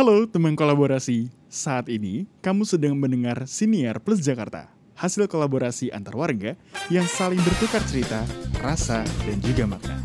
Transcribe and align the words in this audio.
Halo 0.00 0.24
teman 0.24 0.56
kolaborasi, 0.56 1.28
saat 1.52 1.84
ini 1.92 2.24
kamu 2.40 2.64
sedang 2.64 2.96
mendengar 2.96 3.44
Siniar 3.44 4.00
Plus 4.00 4.24
Jakarta, 4.24 4.72
hasil 4.96 5.28
kolaborasi 5.28 5.92
antar 5.92 6.16
warga 6.16 6.56
yang 6.88 7.04
saling 7.04 7.36
bertukar 7.44 7.84
cerita, 7.84 8.24
rasa, 8.64 9.04
dan 9.28 9.36
juga 9.44 9.68
makna. 9.68 10.00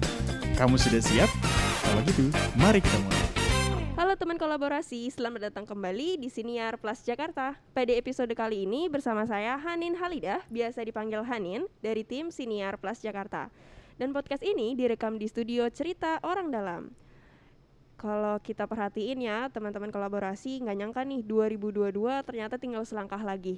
Kamu 0.59 0.75
sudah 0.75 0.99
siap? 0.99 1.31
Kalau 1.79 2.03
gitu, 2.11 2.27
mari 2.59 2.83
kita 2.83 2.99
mulai. 3.07 3.23
Halo 3.95 4.19
teman 4.19 4.35
kolaborasi, 4.35 5.07
selamat 5.15 5.47
datang 5.47 5.63
kembali 5.63 6.19
di 6.19 6.27
Siniar 6.27 6.75
Plus 6.75 6.99
Jakarta. 7.07 7.55
Pada 7.71 7.96
episode 7.96 8.35
kali 8.35 8.67
ini 8.67 8.91
bersama 8.91 9.23
saya 9.23 9.55
Hanin 9.55 9.96
Halidah, 9.96 10.43
biasa 10.51 10.83
dipanggil 10.83 11.23
Hanin, 11.23 11.71
dari 11.79 12.03
tim 12.03 12.35
Siniar 12.35 12.75
Plus 12.83 12.99
Jakarta. 12.99 13.47
Dan 13.96 14.12
podcast 14.12 14.43
ini 14.43 14.75
direkam 14.75 15.15
di 15.15 15.31
studio 15.31 15.71
Cerita 15.71 16.20
Orang 16.20 16.52
Dalam. 16.52 17.05
Kalau 18.05 18.38
kita 18.38 18.70
perhatiin 18.70 19.17
ya, 19.17 19.49
teman-teman 19.49 19.90
kolaborasi 19.90 20.62
nggak 20.62 20.77
nyangka 20.77 21.02
nih 21.02 21.26
2022 21.26 22.21
ternyata 22.21 22.62
tinggal 22.62 22.85
selangkah 22.85 23.17
lagi. 23.17 23.57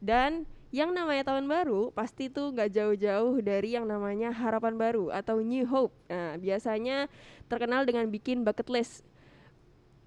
Dan 0.00 0.48
yang 0.72 0.96
namanya 0.96 1.28
tahun 1.28 1.44
baru 1.44 1.92
pasti 1.92 2.32
tuh 2.32 2.56
nggak 2.56 2.72
jauh-jauh 2.72 3.44
dari 3.44 3.76
yang 3.76 3.84
namanya 3.84 4.32
harapan 4.32 4.80
baru 4.80 5.12
atau 5.12 5.44
new 5.44 5.68
hope. 5.68 5.92
Nah, 6.08 6.40
biasanya 6.40 7.04
terkenal 7.52 7.84
dengan 7.84 8.08
bikin 8.08 8.40
bucket 8.48 8.72
list. 8.72 9.04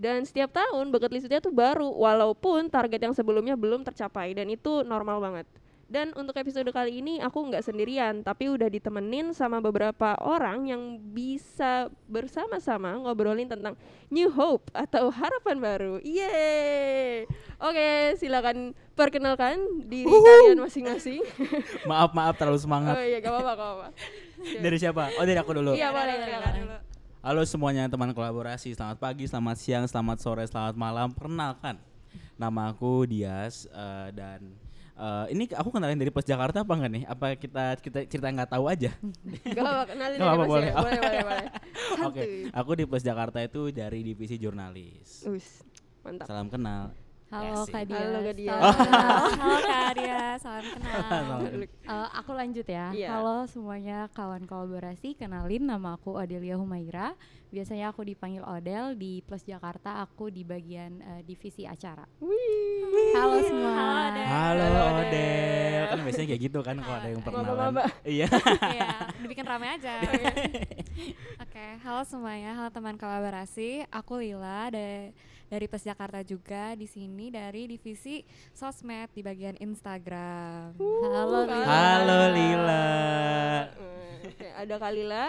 Dan 0.01 0.25
setiap 0.25 0.49
tahun 0.49 0.89
bucket 0.89 1.13
list 1.13 1.29
itu 1.29 1.37
tuh 1.37 1.53
baru 1.53 1.85
walaupun 1.85 2.73
target 2.73 3.05
yang 3.05 3.13
sebelumnya 3.13 3.53
belum 3.53 3.85
tercapai 3.85 4.33
dan 4.33 4.49
itu 4.49 4.81
normal 4.81 5.21
banget. 5.21 5.45
Dan 5.85 6.17
untuk 6.17 6.33
episode 6.41 6.65
kali 6.73 6.97
ini 6.97 7.21
aku 7.21 7.45
nggak 7.45 7.61
sendirian, 7.61 8.25
tapi 8.25 8.49
udah 8.49 8.65
ditemenin 8.73 9.37
sama 9.37 9.61
beberapa 9.61 10.17
orang 10.17 10.65
yang 10.65 10.97
bisa 11.13 11.93
bersama-sama 12.09 12.97
ngobrolin 12.97 13.45
tentang 13.45 13.77
New 14.09 14.33
Hope 14.33 14.73
atau 14.73 15.13
harapan 15.13 15.61
baru. 15.61 15.93
Yeay! 16.01 17.29
Oke, 17.61 18.17
silakan 18.17 18.73
perkenalkan 18.97 19.85
diri 19.85 20.09
kalian 20.09 20.57
masing-masing. 20.57 21.21
maaf 21.89 22.17
maaf 22.17 22.33
terlalu 22.33 22.57
semangat. 22.57 22.97
oh 22.97 23.05
iya, 23.05 23.21
gak 23.21 23.29
apa-apa, 23.29 23.51
gak 23.53 23.67
apa-apa. 23.69 23.87
Dari 24.65 24.77
siapa? 24.81 25.03
Oh 25.21 25.23
dari 25.25 25.37
aku 25.37 25.53
dulu. 25.53 25.77
Iya, 25.77 25.93
boleh, 25.93 26.15
silakan 26.17 26.53
dulu. 26.65 26.77
Halo 27.21 27.41
semuanya 27.45 27.85
teman 27.93 28.09
kolaborasi. 28.09 28.73
Selamat 28.73 28.97
pagi, 28.97 29.29
selamat 29.29 29.57
siang, 29.61 29.85
selamat 29.85 30.17
sore, 30.17 30.49
selamat 30.49 30.73
malam. 30.73 31.13
Perkenalkan, 31.13 31.77
nama 32.41 32.73
aku 32.73 33.05
Dias 33.05 33.69
eh, 33.69 34.09
dan 34.13 34.64
eh, 34.95 35.25
ini 35.35 35.43
aku 35.51 35.69
kenalin 35.71 35.99
dari 35.99 36.11
Plus 36.11 36.25
Jakarta 36.25 36.63
apa 36.63 36.73
enggak 36.75 36.91
nih? 36.91 37.03
Apa 37.05 37.25
kita 37.35 37.77
kita 37.79 37.99
cerita 38.07 38.27
nggak 38.31 38.51
tahu 38.51 38.65
aja? 38.67 38.91
Gak 39.55 39.63
apa-apa, 39.63 39.83
kenalin 39.91 40.17
Gak 40.17 40.25
apa-apa, 40.25 40.43
Mas 40.43 40.51
boleh. 40.51 40.67
ya. 40.67 40.75
Boleh, 40.75 40.99
boleh, 40.99 41.19
boleh. 41.23 41.47
Oke, 42.07 42.21
Santuy. 42.23 42.33
aku 42.51 42.71
di 42.75 42.83
Plus 42.89 43.03
Jakarta 43.03 43.37
itu 43.43 43.61
dari 43.69 43.99
divisi 44.01 44.35
jurnalis. 44.35 45.27
Us, 45.29 45.63
mantap. 46.01 46.25
Salam 46.27 46.47
kenal. 46.49 47.04
Halo 47.33 47.65
Asik. 47.65 47.73
Kak 47.73 47.83
Dias. 47.89 48.53
Halo, 48.53 48.69
Kak 48.69 48.85
kenal. 48.85 49.17
Halo 49.33 49.57
Kak 49.65 49.93
Dias, 49.97 50.37
salam 50.45 50.65
kenal. 50.77 51.39
Eh, 51.85 52.09
aku 52.17 52.33
lanjut 52.33 52.65
ya. 52.65 52.89
Iya. 52.93 53.09
Halo 53.17 53.45
semuanya 53.45 54.09
kawan 54.13 54.49
kolaborasi, 54.49 55.13
kenalin 55.13 55.69
nama 55.69 55.97
aku 55.97 56.17
Odelia 56.17 56.57
Humaira. 56.57 57.13
Biasanya 57.53 57.93
aku 57.93 58.01
dipanggil 58.01 58.41
Odel 58.41 58.97
di 58.97 59.21
Plus 59.21 59.45
Jakarta, 59.45 60.01
aku 60.01 60.33
di 60.33 60.41
bagian 60.41 60.97
eh, 61.01 61.21
divisi 61.21 61.61
acara. 61.65 62.05
Wih. 62.21 63.13
Halo 63.13 63.37
semua. 63.41 63.69
Halo, 63.73 63.93
Odel. 64.09 64.25
Halo 64.25 64.63
Halo, 64.65 64.81
Odel. 64.81 65.05
Odel. 65.05 65.83
Kan 65.85 65.99
biasanya 66.01 66.27
kayak 66.33 66.41
gitu 66.41 66.59
kan 66.65 66.75
kalau 66.81 66.97
ada 66.97 67.09
yang 67.09 67.21
perkenalan. 67.21 67.49
Maba-maba. 67.53 67.83
Iya. 68.01 68.27
Iya, 68.75 68.89
dibikin 69.21 69.45
rame 69.45 69.67
aja. 69.77 69.93
Oke, 71.37 71.65
halo 71.85 72.01
semuanya, 72.01 72.57
halo 72.57 72.69
teman 72.73 72.97
kolaborasi. 72.97 73.85
Aku 73.93 74.17
Lila 74.19 74.73
dari 74.73 75.13
dari 75.45 75.65
Plus 75.69 75.85
Jakarta 75.85 76.21
juga 76.25 76.73
di 76.73 76.89
sini 76.89 77.29
dari 77.29 77.69
divisi 77.69 78.25
sosmed 78.51 79.13
di 79.13 79.21
bagian 79.21 79.55
Instagram. 79.61 80.77
Halo 80.79 81.45
Lila. 81.45 81.65
Halo 81.65 82.19
Lila. 82.33 82.87
Oke, 84.25 84.47
ada 84.57 84.75
Kalila, 84.81 85.25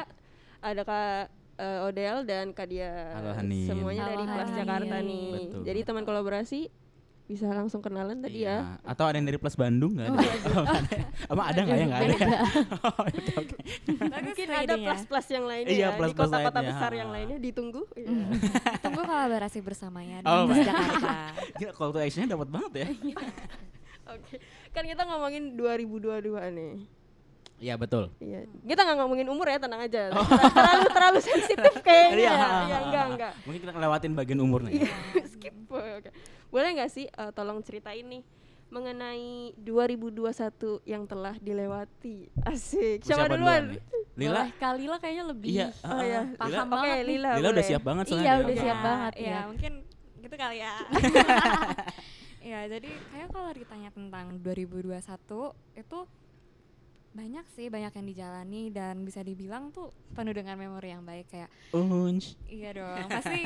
ada 0.65 0.83
Kak 0.83 1.29
eh, 1.61 1.87
Odel 1.87 2.25
dan 2.25 2.57
Kak 2.57 2.67
Dia. 2.69 3.13
Halo, 3.13 3.31
Hanin. 3.37 3.69
Semuanya 3.69 4.09
Halo, 4.09 4.13
dari 4.17 4.25
Plus 4.25 4.49
Hanin. 4.49 4.59
Jakarta 4.65 4.97
nih. 5.05 5.31
Betul. 5.37 5.63
Jadi 5.69 5.81
teman 5.85 6.05
kolaborasi 6.09 6.61
bisa 7.27 7.51
langsung 7.51 7.83
kenalan 7.83 8.23
tadi 8.23 8.43
ya. 8.43 8.63
Iya. 8.79 8.87
Atau 8.87 9.03
ada 9.03 9.19
yang 9.19 9.27
dari 9.27 9.35
Plus 9.37 9.55
Bandung 9.55 9.99
nggak 9.99 10.07
ada? 10.07 10.23
Emang 11.27 11.47
ada 11.51 11.61
nggak 11.61 11.77
ya? 11.77 11.85
Nggak 11.85 12.01
ada. 12.01 12.15
ya? 12.17 12.41
Oh, 12.87 13.03
Mungkin 14.27 14.47
tuh 14.47 14.55
ada 14.55 14.63
idenya. 14.71 14.87
plus-plus 14.87 15.27
yang 15.29 15.45
lainnya 15.45 15.71
Iya, 15.71 15.83
ya. 15.83 15.89
Di 15.89 15.99
plus-plus 15.99 16.23
kota-kota 16.25 16.61
besar 16.63 16.91
yang 16.93 17.11
lainnya 17.11 17.39
ditunggu. 17.39 17.83
Iya. 17.93 18.15
Tunggu 18.79 19.03
kolaborasi 19.03 19.59
bersamanya 19.61 20.23
di 20.23 20.27
Oh, 20.27 20.47
Plus. 20.47 20.63
Jakarta. 20.63 21.15
Gila, 21.57 21.73
call 21.73 21.91
to 21.91 21.99
actionnya 21.99 22.29
dapat 22.31 22.49
banget 22.49 22.73
ya. 22.77 22.89
Oke. 24.07 24.35
Kan 24.71 24.85
kita 24.85 25.03
ngomongin 25.03 25.59
2022 25.59 26.31
nih. 26.53 26.75
Iya 27.57 27.75
betul. 27.75 28.13
Iya. 28.19 28.45
Kita 28.63 28.85
nggak 28.85 28.97
ngomongin 29.01 29.29
umur 29.29 29.49
ya, 29.49 29.57
tenang 29.57 29.81
aja. 29.81 30.13
Ter- 30.13 30.53
terlalu 30.53 30.87
terlalu 30.93 31.19
sensitif 31.21 31.75
kayaknya. 31.87 32.13
Iya, 32.15 32.31
ya. 32.31 32.49
Iya, 32.63 32.79
enggak, 32.85 33.05
enggak. 33.11 33.33
Mungkin 33.43 33.61
kita 33.65 33.73
lewatin 33.75 34.13
bagian 34.13 34.41
umur 34.41 34.61
nih. 34.63 34.85
Iya, 34.85 34.93
skip. 35.33 35.55
Oke. 35.67 36.11
Boleh 36.49 36.69
nggak 36.77 36.91
sih 36.91 37.07
eh, 37.07 37.31
tolong 37.33 37.65
ceritain 37.65 38.05
nih 38.05 38.23
mengenai 38.67 39.55
2021 39.57 40.27
yang 40.85 41.07
telah 41.07 41.39
dilewati. 41.39 42.29
Asik. 42.43 43.01
Mau 43.03 43.09
Siapa 43.09 43.31
duluan? 43.31 43.63
Lila. 44.17 44.43
Boleh, 44.43 44.49
Kak 44.57 44.73
Lila 44.75 44.97
kayaknya 44.99 45.25
lebih 45.29 45.49
Iya. 45.55 45.69
Oh 45.81 45.93
ah, 45.93 46.03
ya. 46.03 46.21
ah. 46.21 46.25
paham 46.37 46.67
Oke, 46.67 46.73
banget 46.73 46.93
nih. 46.93 47.05
Lila. 47.07 47.31
Lila 47.37 47.49
udah 47.53 47.65
siap 47.65 47.83
banget 47.85 48.05
soalnya 48.07 48.25
Iya, 48.25 48.33
dia. 48.33 48.43
udah 48.43 48.55
Iya, 48.55 48.63
siap 48.65 48.79
banget 48.81 49.13
Iya, 49.15 49.29
ya. 49.29 49.41
mungkin 49.47 49.73
gitu 50.21 50.35
kali 50.37 50.57
ya. 50.59 50.75
Iya, 52.47 52.61
jadi 52.71 52.91
kayak 53.11 53.29
kalau 53.29 53.51
ditanya 53.51 53.91
tentang 53.91 54.27
2021 54.39 55.03
itu 55.75 55.99
banyak 57.17 57.47
sih 57.51 57.67
banyak 57.67 57.91
yang 57.91 58.07
dijalani 58.07 58.63
dan 58.69 59.01
bisa 59.01 59.21
dibilang 59.21 59.69
tuh 59.71 59.89
penuh 60.13 60.31
dengan 60.31 60.55
memori 60.55 60.89
yang 60.89 61.01
baik 61.01 61.27
kayak 61.27 61.49
Unj. 61.71 62.37
iya 62.47 62.71
dong 62.71 63.09
pasti 63.09 63.41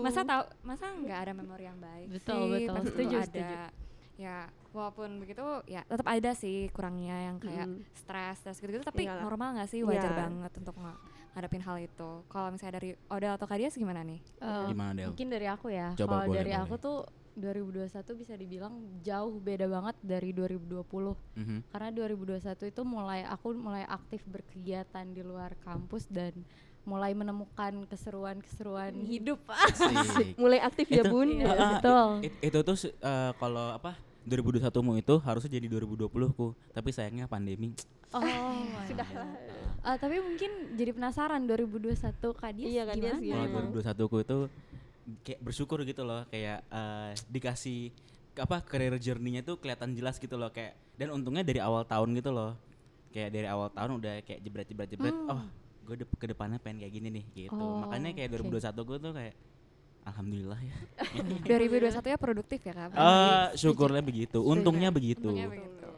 masa 0.00 0.20
tahu 0.26 0.42
masa 0.62 0.88
nggak 0.90 1.18
ada 1.20 1.32
memori 1.32 1.64
yang 1.64 1.76
baik 1.76 2.08
Betul, 2.10 2.32
sih 2.50 2.50
betul. 2.64 2.74
pasti 2.74 2.88
Setuju, 2.90 3.14
ada 3.14 3.26
setuju. 3.26 3.56
ya 4.16 4.36
walaupun 4.70 5.08
begitu 5.18 5.44
ya 5.66 5.82
tetap 5.82 6.06
ada 6.08 6.30
sih 6.32 6.66
kurangnya 6.70 7.16
yang 7.24 7.36
kayak 7.36 7.66
Mm. 7.66 7.82
stres 7.94 8.36
stres 8.38 8.56
gitu, 8.58 8.70
gitu 8.72 8.82
tapi 8.82 9.04
Iyalah. 9.04 9.22
normal 9.22 9.48
nggak 9.54 9.68
sih 9.68 9.80
wajar 9.82 10.08
Iya. 10.08 10.18
banget 10.20 10.52
untuk 10.56 10.76
ng- 10.76 11.00
ngadapin 11.30 11.62
hal 11.62 11.76
itu 11.78 12.10
kalau 12.24 12.48
misalnya 12.48 12.74
dari 12.76 12.90
Odel 13.08 13.32
atau 13.32 13.44
Kadias 13.44 13.74
gimana 13.74 14.00
nih 14.00 14.22
Eh, 14.38 14.66
Gimana 14.66 14.94
Del? 14.94 15.10
Mungkin 15.10 15.28
dari 15.28 15.46
aku 15.46 15.66
ya. 15.68 15.90
Kalau 15.92 16.24
dari 16.24 16.50
boleh. 16.50 16.62
aku 16.62 16.74
tuh 16.76 16.98
2021 17.34 17.90
bisa 18.14 18.32
dibilang 18.32 18.72
jauh 19.00 19.36
beda 19.36 19.66
banget 19.66 19.96
dari 20.00 20.30
2020. 20.30 21.18
Mhm. 21.34 21.58
Karena 21.68 21.88
2021 21.90 22.40
itu 22.64 22.82
mulai 22.82 23.22
aku 23.24 23.52
mulai 23.52 23.82
aktif 23.84 24.22
berkegiatan 24.24 25.06
di 25.06 25.20
luar 25.20 25.54
kampus 25.60 26.06
dan 26.06 26.30
mulai 26.82 27.10
menemukan 27.10 27.88
keseruan-keseruan 27.88 28.92
hidup. 29.02 29.40
Asik. 29.50 30.36
Mulai 30.42 30.60
aktif 30.60 30.84
ya, 30.86 31.00
Itu- 31.00 31.10
Bun. 31.10 31.28
Iya, 31.32 31.48
ah, 31.48 31.70
betul. 31.74 32.08
it- 32.22 32.40
itu 32.44 32.58
tuh 32.60 32.76
eh, 32.84 33.32
kalau 33.34 33.72
apa 33.72 33.96
2021 34.22 34.60
mu 34.80 34.92
itu 34.94 35.14
harusnya 35.18 35.50
jadi 35.50 35.66
2020 35.66 36.08
ku 36.30 36.52
tapi 36.70 36.88
sayangnya 36.90 37.24
pandemi 37.24 37.72
Oh, 38.08 38.20
Sudah 38.88 39.04
my 39.04 39.16
lah. 39.16 39.26
God. 39.26 39.84
Eh, 39.84 39.96
tapi 39.98 40.16
mungkin 40.18 40.50
jadi 40.76 40.90
penasaran 40.92 41.42
2021 41.42 41.98
Kak 42.32 42.52
Dias 42.52 42.70
Iya, 42.70 42.82
gimana? 42.86 43.20
emang. 43.42 43.68
2021 43.74 44.06
ku 44.06 44.16
itu 44.18 44.36
kayak 45.20 45.40
bersyukur 45.40 45.82
gitu 45.82 46.02
loh 46.02 46.24
kayak 46.26 46.64
eh, 46.64 47.10
dikasih 47.26 47.92
apa 48.34 48.60
career 48.60 48.96
journey-nya 48.96 49.40
tuh 49.40 49.56
kelihatan 49.56 49.92
jelas 49.92 50.16
gitu 50.16 50.34
loh 50.34 50.48
kayak 50.48 50.74
dan 50.94 51.10
untungnya 51.10 51.42
dari 51.42 51.58
awal 51.58 51.82
tahun 51.82 52.14
gitu 52.14 52.30
loh 52.30 52.56
kayak 53.10 53.30
dari 53.30 53.46
awal 53.46 53.68
tahun 53.68 53.96
udah 53.96 54.14
kayak 54.20 54.40
jebret 54.40 54.66
jebret 54.66 54.88
jebret 54.88 55.14
oh 55.24 55.44
gue 55.84 55.96
de- 55.96 56.08
ke 56.10 56.26
depannya 56.26 56.56
pengen 56.56 56.80
kayak 56.80 56.92
gini 56.92 57.08
nih 57.12 57.24
gitu 57.38 57.54
Oh, 57.54 57.78
makanya 57.78 58.10
kayak 58.12 58.32
oke. 58.32 58.48
2021 58.50 58.74
gue 58.82 58.98
tuh 58.98 59.12
kayak 59.12 59.34
alhamdulillah 60.04 60.58
ya 60.58 60.76
2021 61.46 62.00
ya 62.06 62.16
produktif 62.16 62.60
ya 62.60 62.72
kak 62.74 62.88
Eh 62.90 63.46
syukurnya 63.54 64.00
begitu 64.00 64.38
untungnya 64.40 64.88
begitu 64.88 65.28
Untungnya 65.30 65.48
begitu 65.48 65.88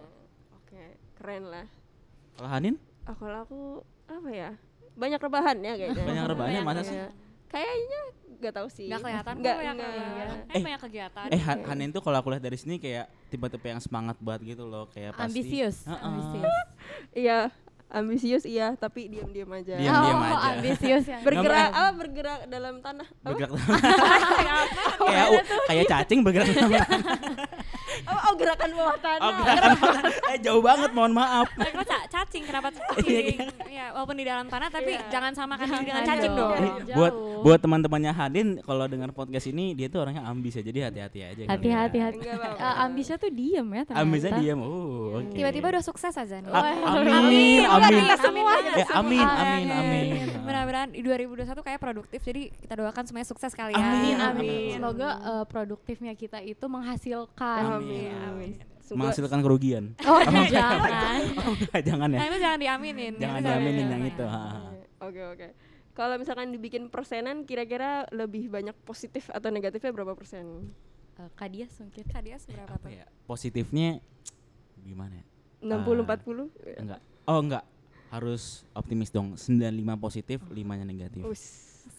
Oke, 0.53 0.83
keren 1.15 1.45
lah. 1.47 1.67
kalau 2.35 2.49
Hanin 2.49 2.77
Ah, 3.03 3.15
kalau 3.15 3.39
aku 3.41 3.59
apa 4.09 4.29
ya? 4.29 4.51
Banyak 4.93 5.21
rebahan 5.21 5.57
ya 5.61 5.75
kayaknya. 5.77 6.05
banyak 6.05 6.25
rebahannya 6.27 6.61
mana 6.61 6.81
sih 6.83 6.91
Iya. 6.93 7.09
Kayaknya 7.47 8.01
nggak 8.37 8.53
tahu 8.53 8.69
sih. 8.69 8.87
nggak 8.87 9.01
kelihatan 9.01 9.35
Nggak, 9.35 9.49
kok 9.49 9.59
banyak 9.59 9.75
nggak. 9.75 9.91
kegiatan. 9.91 10.37
Eh, 10.37 10.53
eh 10.53 10.63
banyak 10.63 10.81
kegiatan 10.83 11.27
Eh 11.29 11.41
Han- 11.41 11.65
Hanin 11.65 11.91
tuh 11.91 12.01
kalau 12.01 12.17
aku 12.17 12.29
lihat 12.29 12.45
dari 12.45 12.57
sini 12.57 12.77
kayak 12.77 13.07
tipe-tipe 13.27 13.65
yang 13.65 13.81
semangat 13.81 14.17
banget 14.19 14.55
gitu 14.55 14.65
loh 14.65 14.87
kayak 14.89 15.17
pasti 15.17 15.41
Ambisius, 15.41 15.77
Heeh. 15.85 16.01
ambisius. 16.03 16.45
Iya, 17.17 17.39
ambisius 17.89 18.45
iya, 18.45 18.75
tapi 18.75 19.09
diam-diam 19.09 19.49
aja. 19.49 19.75
Diam. 19.75 19.89
Diam-diam 19.89 20.19
oh, 20.19 20.27
aja. 20.29 20.47
ambisius 20.53 21.05
ya. 21.07 21.19
bergerak 21.27 21.71
apa 21.71 21.91
bergerak 21.97 22.41
dalam 22.47 22.75
tanah 22.79 23.09
apa? 23.09 23.25
bergerak 23.25 23.51
kayak 25.09 25.27
u- 25.31 25.47
kayak 25.65 25.85
cacing 25.87 26.21
bergerak 26.21 26.51
oh, 28.03 28.13
oh, 28.13 28.33
gerak 28.35 28.57
gerakan 28.57 28.71
bawah 28.73 28.97
tanah. 28.99 29.23
Oh, 29.23 29.33
gerakan 29.35 30.03
eh 30.27 30.39
jauh 30.39 30.61
banget, 30.61 30.91
mohon 30.93 31.13
maaf. 31.13 31.47
Eh, 31.57 31.73
ca- 31.83 32.07
cacing 32.07 32.45
kenapa 32.45 32.69
cacing? 32.71 33.37
ya 33.67 33.93
walaupun 33.93 34.15
di 34.15 34.25
dalam 34.25 34.47
tanah 34.47 34.69
tapi 34.69 34.93
Iya. 34.93 35.09
jangan 35.09 35.33
samakan 35.33 35.67
dengan 35.79 36.03
cacing 36.03 36.33
dong. 36.33 36.51
dong. 36.51 36.77
Jauh. 36.83 36.97
buat 36.97 37.13
buat 37.43 37.59
teman-temannya 37.59 38.13
Hadin 38.13 38.49
kalau 38.61 38.85
dengar 38.87 39.11
podcast 39.11 39.47
ini 39.47 39.73
dia 39.73 39.87
tuh 39.87 40.01
orangnya 40.01 40.25
ambis 40.25 40.53
ya 40.53 40.63
jadi 40.63 40.79
hati-hati 40.87 41.19
aja 41.23 41.43
kali 41.43 41.51
Hati-hati 41.51 41.97
ya. 41.97 42.05
hati. 42.07 42.19
Apa-apa. 42.27 42.57
Eh, 42.57 42.75
ambisnya 42.83 43.17
tuh 43.17 43.31
diem 43.31 43.67
ya 43.67 43.83
ternyata. 43.85 44.01
ambisnya 44.01 44.33
diam 44.35 44.59
oh 44.59 45.17
oke 45.17 45.33
Tiba-tiba 45.33 45.67
udah 45.69 45.83
sukses 45.83 46.15
aja 46.15 46.37
nih. 46.39 46.49
Amin. 46.49 46.83
amin 46.83 47.63
amin 47.67 47.95
Iya, 47.97 48.17
Eh, 48.77 48.87
amin 48.93 49.27
amin 49.27 49.69
amin 49.71 50.07
Mudah-mudahan 50.43 50.89
di 50.89 51.01
2021 51.03 51.59
kayak 51.61 51.81
produktif 51.81 52.21
jadi 52.23 52.43
kita 52.55 52.75
doakan 52.77 53.05
semuanya 53.05 53.27
sukses 53.27 53.53
kali 53.53 53.73
ya. 53.73 53.83
Amin, 53.83 54.17
amin. 54.17 54.71
Semoga 54.73 55.11
eh, 55.19 55.45
produktifnya 55.45 56.13
kita 56.13 56.39
itu 56.41 56.65
menghasilkan. 56.67 57.63
Amin. 57.75 57.86
Amin. 57.89 58.53
Semoga- 58.79 59.11
menghasilkan 59.11 59.41
kerugian 59.41 59.85
Oh 60.01 60.21
jangan. 60.47 61.19
oh 61.41 61.53
enggak, 61.53 61.81
jangan 61.83 62.09
ya 62.09 62.19
Nah 62.19 62.27
itu 62.27 62.39
jangan 62.39 62.59
diaminin. 62.59 63.13
jangan 63.17 63.41
diaminin 63.41 63.87
yang 63.89 64.05
itu. 64.05 64.25
Oke 64.99 65.23
oke. 65.25 65.49
Kalau 65.91 66.15
misalkan 66.15 66.51
dibikin 66.51 66.87
persenan, 66.87 67.43
kira-kira 67.43 68.05
lebih 68.11 68.47
banyak 68.47 68.77
positif 68.83 69.27
atau 69.29 69.49
negatifnya 69.49 69.91
berapa 69.91 70.13
persen? 70.13 70.71
Eh, 71.17 71.29
Kak 71.33 71.49
Dias 71.49 71.73
mungkin. 71.79 72.05
Kak 72.05 72.21
dia 72.21 72.37
seberapa 72.37 72.69
apa 72.71 72.85
tuh? 72.85 72.93
ya 72.93 73.05
positifnya 73.25 73.99
gimana 74.79 75.17
ya 75.17 75.25
60 75.59 75.75
Ah. 75.99 76.05
40? 76.07 76.79
enggak 76.79 77.01
oh 77.25 77.41
enggak 77.41 77.65
harus 78.07 78.43
optimis 78.71 79.09
dong 79.09 79.35
95 79.35 79.67
positif 79.99 80.39
5 80.45 80.55
nya 80.55 80.85
negatif 80.85 81.25
Us, 81.25 81.43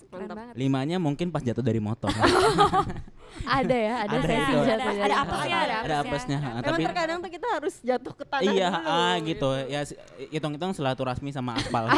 mantap. 0.08 0.54
limanya 0.54 0.96
mungkin 0.98 1.28
pas 1.28 1.42
jatuh 1.42 1.60
dari 1.60 1.82
motor 1.82 2.08
Ada 3.44 3.76
ya, 3.78 3.94
ada, 4.00 4.14
Ada 4.14 4.18
sesi 4.24 4.36
itu. 4.44 4.60
jatuh 4.62 4.68
Ada- 4.68 4.98
ada 4.98 5.16
motor. 5.16 5.24
apesnya, 5.24 5.58
ada 5.58 5.76
ada 5.80 5.96
apesnya 6.00 6.38
ha, 6.38 6.50
Emang 6.50 6.64
tapi 6.68 6.82
terkadang 6.84 7.18
tuh 7.20 7.32
kita 7.32 7.48
harus 7.50 7.76
jatuh 7.82 8.14
ke 8.14 8.24
tanah 8.24 8.44
iya 8.46 8.70
dulu, 8.72 8.90
ah 8.90 9.16
gitu 9.20 9.50
ya 9.66 9.82
hitung-hitung 10.28 10.72
silaturahmi 10.72 11.30
sama 11.30 11.56
aspal 11.56 11.84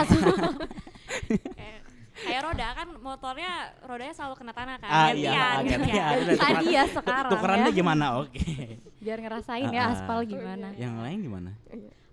Kayak- 1.50 1.84
Kayak 2.20 2.42
roda 2.44 2.68
kan 2.74 2.88
motornya 2.98 3.52
rodanya 3.82 4.12
selalu 4.12 4.36
kena 4.36 4.52
tanah 4.52 4.76
kan. 4.78 4.90
ah 4.90 5.08
gantian, 5.08 5.24
iya 5.24 5.40
ah, 5.40 5.62
gantian. 5.64 6.16
tukeran- 6.30 6.62
Dias 6.62 6.90
sekarang 6.92 7.32
tukerannya 7.32 7.66
ya. 7.66 7.78
gimana 7.78 8.06
oke 8.18 8.44
Biar 9.00 9.18
ngerasain 9.18 9.68
ya 9.70 9.80
Ah, 9.80 9.86
ah. 9.86 9.94
aspal 9.96 10.20
gimana. 10.24 10.68
yang 10.76 11.00
lain 11.00 11.20
gimana 11.22 11.52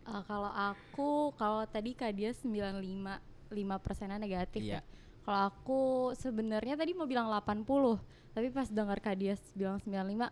Eh, 0.06 0.22
kalau 0.22 0.46
aku, 0.48 1.10
kalau 1.34 1.66
tadi 1.66 1.90
Kak 1.92 2.14
Dias 2.14 2.38
95 2.38 3.18
5 3.48 3.50
persennya 3.76 4.16
negatif 4.16 4.58
Iya. 4.60 4.78
ya. 4.78 4.80
Kalau 5.20 5.40
aku 5.44 5.80
sebenarnya 6.14 6.74
tadi 6.76 6.94
mau 6.94 7.02
bilang 7.04 7.26
80, 7.26 7.98
tapi 8.36 8.52
pas 8.52 8.68
dengar 8.68 9.00
Kak 9.00 9.16
Dias 9.16 9.40
bilang 9.56 9.80
95, 9.80 10.28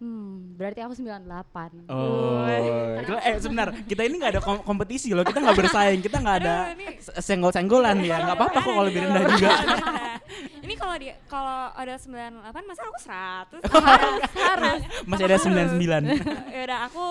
hmm, 0.00 0.56
berarti 0.56 0.80
aku 0.80 0.96
98. 0.96 1.92
Oh, 1.92 2.40
Kalau- 3.04 3.20
eh 3.20 3.36
sebentar, 3.36 3.68
kita 3.84 4.00
ini 4.00 4.16
nggak 4.16 4.32
ada 4.32 4.40
kom- 4.40 4.64
kompetisi 4.64 5.12
loh, 5.12 5.20
kita 5.22 5.44
nggak 5.44 5.58
bersaing, 5.60 6.00
kita 6.00 6.24
nggak 6.24 6.36
ada 6.40 6.72
senggol-senggolan 7.20 8.00
ya, 8.00 8.24
nggak 8.24 8.32
apa-apa 8.32 8.58
kok 8.58 8.72
kalau 8.72 8.88
lebih 8.88 9.04
rendah 9.04 9.24
juga. 9.28 9.50
Ini 10.64 10.74
kalau 10.74 10.96
dia 10.96 11.14
kalau 11.28 11.68
ada 11.76 12.00
98 12.00 12.40
masa 12.64 12.82
aku 12.88 12.96
100. 12.96 13.60
Harus. 14.32 14.80
Masih 15.04 15.24
ada 15.28 15.36
99 15.36 15.76
ya 16.56 16.60
udah 16.64 16.78
aku 16.88 17.06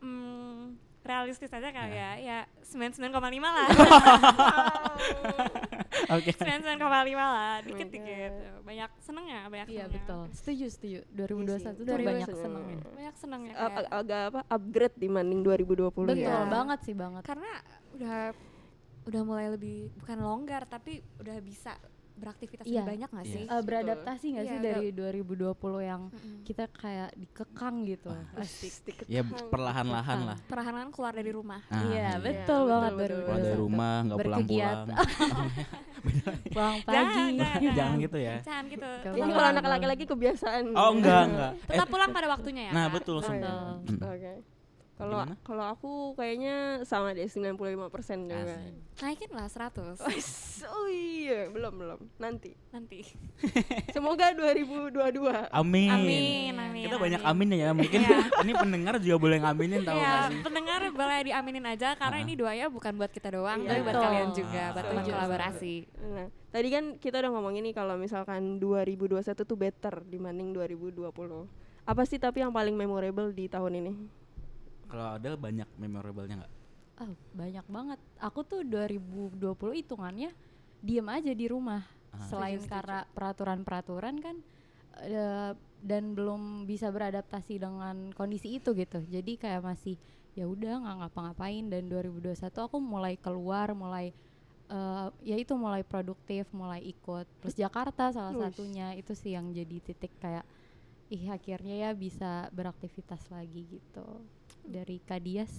mm, 0.00 0.47
realistis 1.08 1.48
aja 1.48 1.68
kali 1.68 1.90
ya. 1.90 2.10
Ya 2.20 2.38
99,5 2.62 3.08
lah. 3.40 3.68
Oke. 6.10 6.30
99,5 6.32 6.78
lah. 7.16 7.56
Dikit-dikit. 7.60 8.32
Banyak 8.62 8.90
senengnya, 8.98 9.40
banyak 9.46 9.66
Iya 9.66 9.84
senengnya. 9.84 9.96
betul. 9.96 10.22
Setuju, 10.32 10.66
setuju. 10.68 10.98
2021 11.10 11.24
tuh 11.74 11.84
Iya 11.88 11.96
sih. 11.96 12.04
banyak 12.04 12.28
2021. 12.28 12.44
senengnya. 12.44 12.76
Banyak 12.90 13.14
kayak. 13.56 13.74
ag- 13.74 13.90
agak 13.90 14.22
apa 14.28 14.40
upgrade 14.46 14.96
dibanding 14.96 15.40
2020 15.42 15.90
Betul 16.06 16.16
ya. 16.20 16.44
banget 16.46 16.78
sih 16.82 16.94
banget. 16.94 17.22
Karena 17.24 17.50
udah 17.94 18.18
udah 19.08 19.22
mulai 19.24 19.48
lebih 19.48 19.88
bukan 19.96 20.18
longgar 20.20 20.68
tapi 20.68 21.00
udah 21.16 21.40
bisa 21.40 21.72
beraktivitas 22.18 22.64
Iya. 22.64 22.72
lebih 22.76 22.90
banyak 22.90 23.08
gak 23.08 23.22
Iya. 23.22 23.32
sih? 23.32 23.44
Eh, 23.46 23.62
beradaptasi 23.62 24.26
nggak 24.28 24.44
Iya, 24.44 24.50
sih 24.50 24.58
dari 24.60 24.86
2020 24.90 25.80
yang 25.80 26.02
Mm-mm. 26.08 26.42
kita 26.42 26.64
kayak 26.68 27.10
dikekang 27.14 27.76
gitu. 27.84 28.10
Asik, 28.34 28.74
dikekang. 28.84 29.08
Ya 29.08 29.22
perlahan-lahan 29.24 30.18
lah. 30.24 30.36
Perlahan-lahan 30.44 30.90
keluar 30.90 31.12
dari 31.12 31.30
rumah. 31.30 31.60
Ah, 31.66 31.82
iya, 31.86 31.94
iya. 31.94 32.12
betul 32.18 32.60
Iya, 32.60 32.70
banget 32.70 32.92
betul, 32.92 32.98
betul. 33.00 33.18
Keluar 33.18 33.38
dari 33.38 33.48
2021. 33.48 33.62
rumah 33.62 33.94
nggak 34.04 34.18
pulang-pulang. 34.20 34.86
Pulang 36.48 36.76
pagi. 36.80 36.94
Jangan, 36.94 37.30
jangan. 37.34 37.74
Jangan 37.74 37.96
gitu 37.98 38.18
ya. 38.18 38.36
Jangan 38.40 38.64
gitu. 38.68 38.88
Ini 39.18 39.30
kalau 39.30 39.48
anak 39.50 39.64
laki-laki 39.68 40.04
kebiasaan. 40.06 40.62
Oh 40.72 40.90
enggak 40.92 41.22
enggak. 41.26 41.52
Tetap 41.66 41.86
pulang 41.86 42.10
pada 42.10 42.26
waktunya 42.28 42.62
ya. 42.70 42.72
Nah 42.72 42.86
betul. 42.88 43.18
Oke. 43.18 44.57
Kalau 44.98 45.22
kalau 45.40 45.64
aku 45.64 45.90
kayaknya 46.12 46.82
sama 46.82 47.14
deh 47.14 47.24
95% 47.24 47.86
juga. 48.26 48.34
Asik. 48.50 48.74
Naikin 48.98 49.30
lah 49.30 49.46
100 49.46 49.94
Wes, 50.04 50.28
Oh 50.74 50.90
iya, 50.90 51.46
belum 51.46 51.70
belum. 51.72 52.00
Nanti. 52.18 52.58
nanti. 52.68 53.06
Semoga 53.94 54.34
2022. 54.34 55.54
Amin. 55.54 55.86
Amin, 55.88 56.52
amin. 56.52 56.82
Kita 56.82 56.98
banyak 56.98 57.22
amin 57.22 57.48
ya. 57.54 57.70
Mungkin 57.70 58.00
ini 58.42 58.52
pendengar 58.52 58.98
juga 58.98 59.16
boleh 59.16 59.38
ngaminin 59.38 59.86
tahu 59.86 59.96
Iya, 59.96 60.14
sih? 60.28 60.42
pendengar 60.42 60.80
boleh 60.90 61.18
diaminin 61.24 61.64
aja 61.64 61.94
karena 61.94 62.18
Ah. 62.18 62.24
ini 62.26 62.34
doanya 62.34 62.66
bukan 62.66 62.92
buat 62.92 63.08
kita 63.08 63.30
doang, 63.30 63.62
Iya. 63.62 63.68
tapi 63.68 63.80
buat 63.80 63.94
Betul. 63.94 64.04
kalian 64.04 64.30
juga, 64.34 64.62
buat 64.74 64.84
teman 64.84 65.04
kolaborasi. 65.06 65.74
Nah, 66.04 66.26
tadi 66.50 66.68
kan 66.68 66.84
kita 66.98 67.16
udah 67.18 67.30
ngomongin 67.30 67.62
nih 67.62 67.72
kalau 67.72 67.94
misalkan 67.94 68.58
2021 68.58 69.14
tuh 69.40 69.54
better 69.54 70.02
dibanding 70.02 70.50
2020. 70.50 71.46
Apa 71.84 72.02
sih 72.02 72.18
tapi 72.18 72.42
yang 72.42 72.50
paling 72.50 72.74
memorable 72.74 73.30
di 73.30 73.46
tahun 73.46 73.78
ini? 73.78 73.92
Kalau 74.88 75.06
Adel 75.14 75.36
banyak 75.36 75.68
memorable-nya 75.76 76.44
nggak? 76.44 76.54
Oh, 76.98 77.14
banyak 77.36 77.66
banget. 77.68 78.00
Aku 78.18 78.42
tuh 78.42 78.66
2020 78.66 79.38
hitungannya 79.84 80.34
diem 80.82 81.06
aja 81.06 81.30
di 81.30 81.46
rumah. 81.46 81.86
Ah. 82.10 82.26
Selain 82.26 82.58
Setuju, 82.58 82.66
setuju. 82.66 82.74
karena 82.74 82.98
peraturan-peraturan 83.12 84.16
kan 84.18 84.36
eh, 85.04 85.52
dan 85.78 86.02
belum 86.18 86.66
bisa 86.66 86.90
beradaptasi 86.90 87.62
dengan 87.62 88.10
kondisi 88.16 88.58
itu 88.58 88.74
gitu. 88.74 89.04
Jadi 89.06 89.38
kayak 89.38 89.62
masih 89.62 89.94
ya 90.34 90.46
udah 90.46 90.82
nggak 90.82 90.96
ngapa-ngapain 91.06 91.64
dan 91.70 91.86
2021 91.86 92.34
aku 92.66 92.78
mulai 92.82 93.14
keluar, 93.14 93.70
mulai 93.78 94.10
eh, 94.66 95.08
ya 95.22 95.36
itu 95.38 95.54
mulai 95.54 95.86
produktif, 95.86 96.50
mulai 96.50 96.82
ikut 96.82 97.28
plus 97.38 97.54
Jakarta 97.54 98.10
salah 98.10 98.34
satunya 98.34 98.96
itu 98.98 99.14
sih 99.14 99.36
yang 99.38 99.54
jadi 99.54 99.78
titik 99.84 100.16
kayak 100.18 100.42
ih 101.08 101.30
akhirnya 101.32 101.88
ya 101.88 101.90
bisa 101.94 102.50
beraktivitas 102.50 103.22
lagi 103.30 103.64
gitu. 103.70 104.06
Dari 104.68 105.00
Kadias 105.00 105.52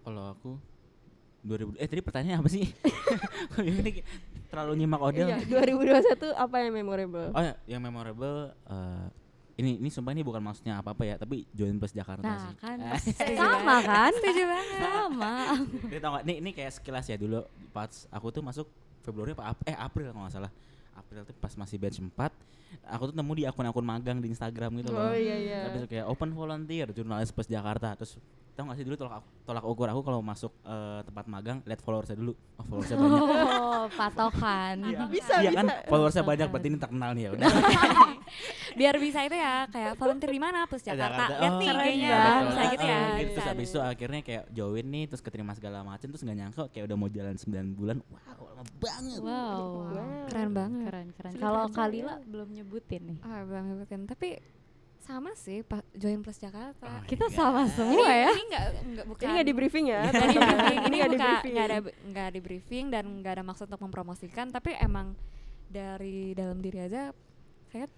Kalau 0.00 0.30
aku 0.30 0.50
2000 1.42 1.74
eh 1.74 1.86
tadi 1.86 1.98
pertanyaannya 2.00 2.38
apa 2.38 2.48
sih? 2.48 2.62
Terlalu 4.50 4.72
nyimak 4.76 5.00
Odel. 5.00 5.26
Iya, 5.26 5.42
2021 5.42 6.30
apa 6.34 6.56
yang 6.60 6.72
memorable? 6.72 7.28
Oh 7.30 7.42
ya, 7.42 7.54
yang 7.66 7.80
memorable 7.80 8.54
eh, 8.62 9.06
ini 9.56 9.74
ini 9.76 9.88
sumpah 9.88 10.10
ini 10.10 10.22
bukan 10.22 10.38
maksudnya 10.38 10.78
apa-apa 10.78 11.02
ya, 11.02 11.14
tapi 11.16 11.42
join 11.50 11.74
plus 11.76 11.90
Jakarta 11.90 12.22
Nah 12.22 12.38
sih. 12.44 12.54
kan 12.56 12.78
Eh, 12.78 13.34
sama 13.40 13.78
kan? 13.80 14.12
Setuju 14.12 14.42
banget. 14.44 14.78
Sama. 14.78 15.34
Ini 15.82 15.98
tau 15.98 16.10
gak, 16.12 16.22
ini, 16.22 16.34
ini 16.38 16.50
kayak 16.52 16.72
sekilas 16.72 17.06
ya 17.06 17.16
dulu 17.16 17.42
pas 17.70 17.90
aku 18.06 18.26
tuh 18.30 18.40
masuk 18.40 18.66
Februari 19.00 19.32
apa 19.32 19.44
Ap- 19.48 19.66
eh 19.66 19.74
April 19.74 20.10
kalau 20.10 20.22
nggak 20.22 20.34
salah. 20.36 20.52
April 20.92 21.24
tuh 21.24 21.34
pas 21.34 21.50
masih 21.56 21.74
batch 21.76 21.98
4 21.98 22.14
aku 22.82 23.02
tuh 23.08 23.14
nemu 23.14 23.32
di 23.34 23.44
akun-akun 23.44 23.82
magang 23.82 24.18
di 24.18 24.28
Instagram 24.28 24.70
gitu 24.78 24.90
loh. 24.90 25.02
Oh 25.02 25.14
iya 25.14 25.36
iya. 25.36 25.58
Kayak 25.84 26.06
open 26.06 26.30
volunteer 26.30 26.88
jurnalis 26.88 27.28
plus 27.28 27.46
Jakarta 27.46 27.94
terus 27.94 28.16
tau 28.52 28.68
gak 28.68 28.76
sih 28.76 28.84
dulu 28.84 29.00
tolak 29.00 29.24
tolak 29.42 29.64
ukur 29.64 29.88
aku 29.88 30.00
kalau 30.02 30.20
masuk 30.20 30.52
eh, 30.60 31.00
tempat 31.02 31.24
magang 31.24 31.64
lihat 31.64 31.80
followersnya 31.80 32.14
dulu 32.14 32.36
oh 32.52 32.60
followersnya 32.62 32.96
banyak 33.00 33.22
Oh, 33.48 33.84
patokan. 33.90 34.76
Bisa 35.10 35.40
iya 35.40 35.50
kan 35.52 35.66
bisa. 35.66 35.88
followersnya 35.88 36.20
banyak 36.20 36.46
berarti 36.46 36.68
ini 36.68 36.76
terkenal 36.76 37.10
nih 37.12 37.22
ya 37.22 37.30
udah 37.32 37.48
Biar 38.72 38.96
bisa 38.96 39.20
itu 39.20 39.36
ya 39.36 39.68
kayak 39.68 39.96
volunteer 39.96 40.30
di 40.30 40.40
mana 40.40 40.64
plus 40.64 40.80
Jakarta. 40.80 41.28
Jakarta. 41.28 41.34
Lihat 41.38 41.52
Oh, 41.52 41.58
nih 41.58 41.68
kayaknya 41.70 42.16
bisa 42.42 42.62
gitu 42.68 42.84
ya. 42.84 43.00
Gitu. 43.14 43.30
terus 43.32 43.46
habis 43.46 43.68
itu 43.68 43.80
akhirnya 43.82 44.20
kayak 44.22 44.44
join 44.50 44.86
nih 44.86 45.04
terus 45.06 45.22
keterima 45.22 45.52
segala 45.52 45.78
macam 45.82 46.06
terus 46.06 46.22
nggak 46.22 46.36
nyangka 46.38 46.62
kayak 46.68 46.84
udah 46.86 46.96
mau 46.98 47.08
jalan 47.08 47.36
9 47.36 47.48
bulan 47.72 47.96
wow 48.04 48.44
lama 48.52 48.62
banget 48.78 49.18
Wow. 49.18 49.64
Keren 50.28 50.50
banget. 50.52 50.86
Keren 50.86 51.08
keren. 51.14 51.32
Kalau 51.36 51.64
Kalila 51.68 52.14
belum 52.22 52.48
nyebutin 52.62 53.02
nih. 53.04 53.18
Ah, 53.20 53.42
belum 53.42 53.64
nyebutin. 53.68 54.06
Tapi 54.06 54.38
sama 54.98 55.34
sih 55.34 55.60
pa- 55.60 55.82
join 55.92 56.22
plus 56.22 56.38
Jakarta. 56.38 56.86
Oh, 56.86 57.02
Kita 57.02 57.26
iya. 57.26 57.34
sama 57.34 57.60
ini, 57.60 57.74
semua 57.74 58.06
ya. 58.08 58.30
ini 58.30 58.42
enggak 58.44 58.64
enggak 58.80 59.06
bukan 59.08 59.20
Ini 59.20 59.32
nggak 59.32 59.44
di 59.44 59.54
briefing 59.54 59.84
ya? 59.84 60.00
Nggak. 60.04 60.22
Ini 60.22 60.74
ini 60.80 60.94
nggak 60.94 61.10
di 61.10 61.18
bukan 61.18 61.26
briefing. 61.28 61.52
nggak 61.52 61.66
ada 61.66 61.78
nggak 61.82 62.28
di 62.28 62.40
briefing 62.40 62.84
dan 62.88 63.04
nggak 63.18 63.32
ada 63.32 63.44
maksud 63.44 63.66
untuk 63.66 63.82
mempromosikan 63.82 64.46
tapi 64.48 64.70
emang 64.76 65.18
dari 65.66 66.32
dalam 66.32 66.58
diri 66.58 66.78
aja 66.80 67.10
saya 67.66 67.88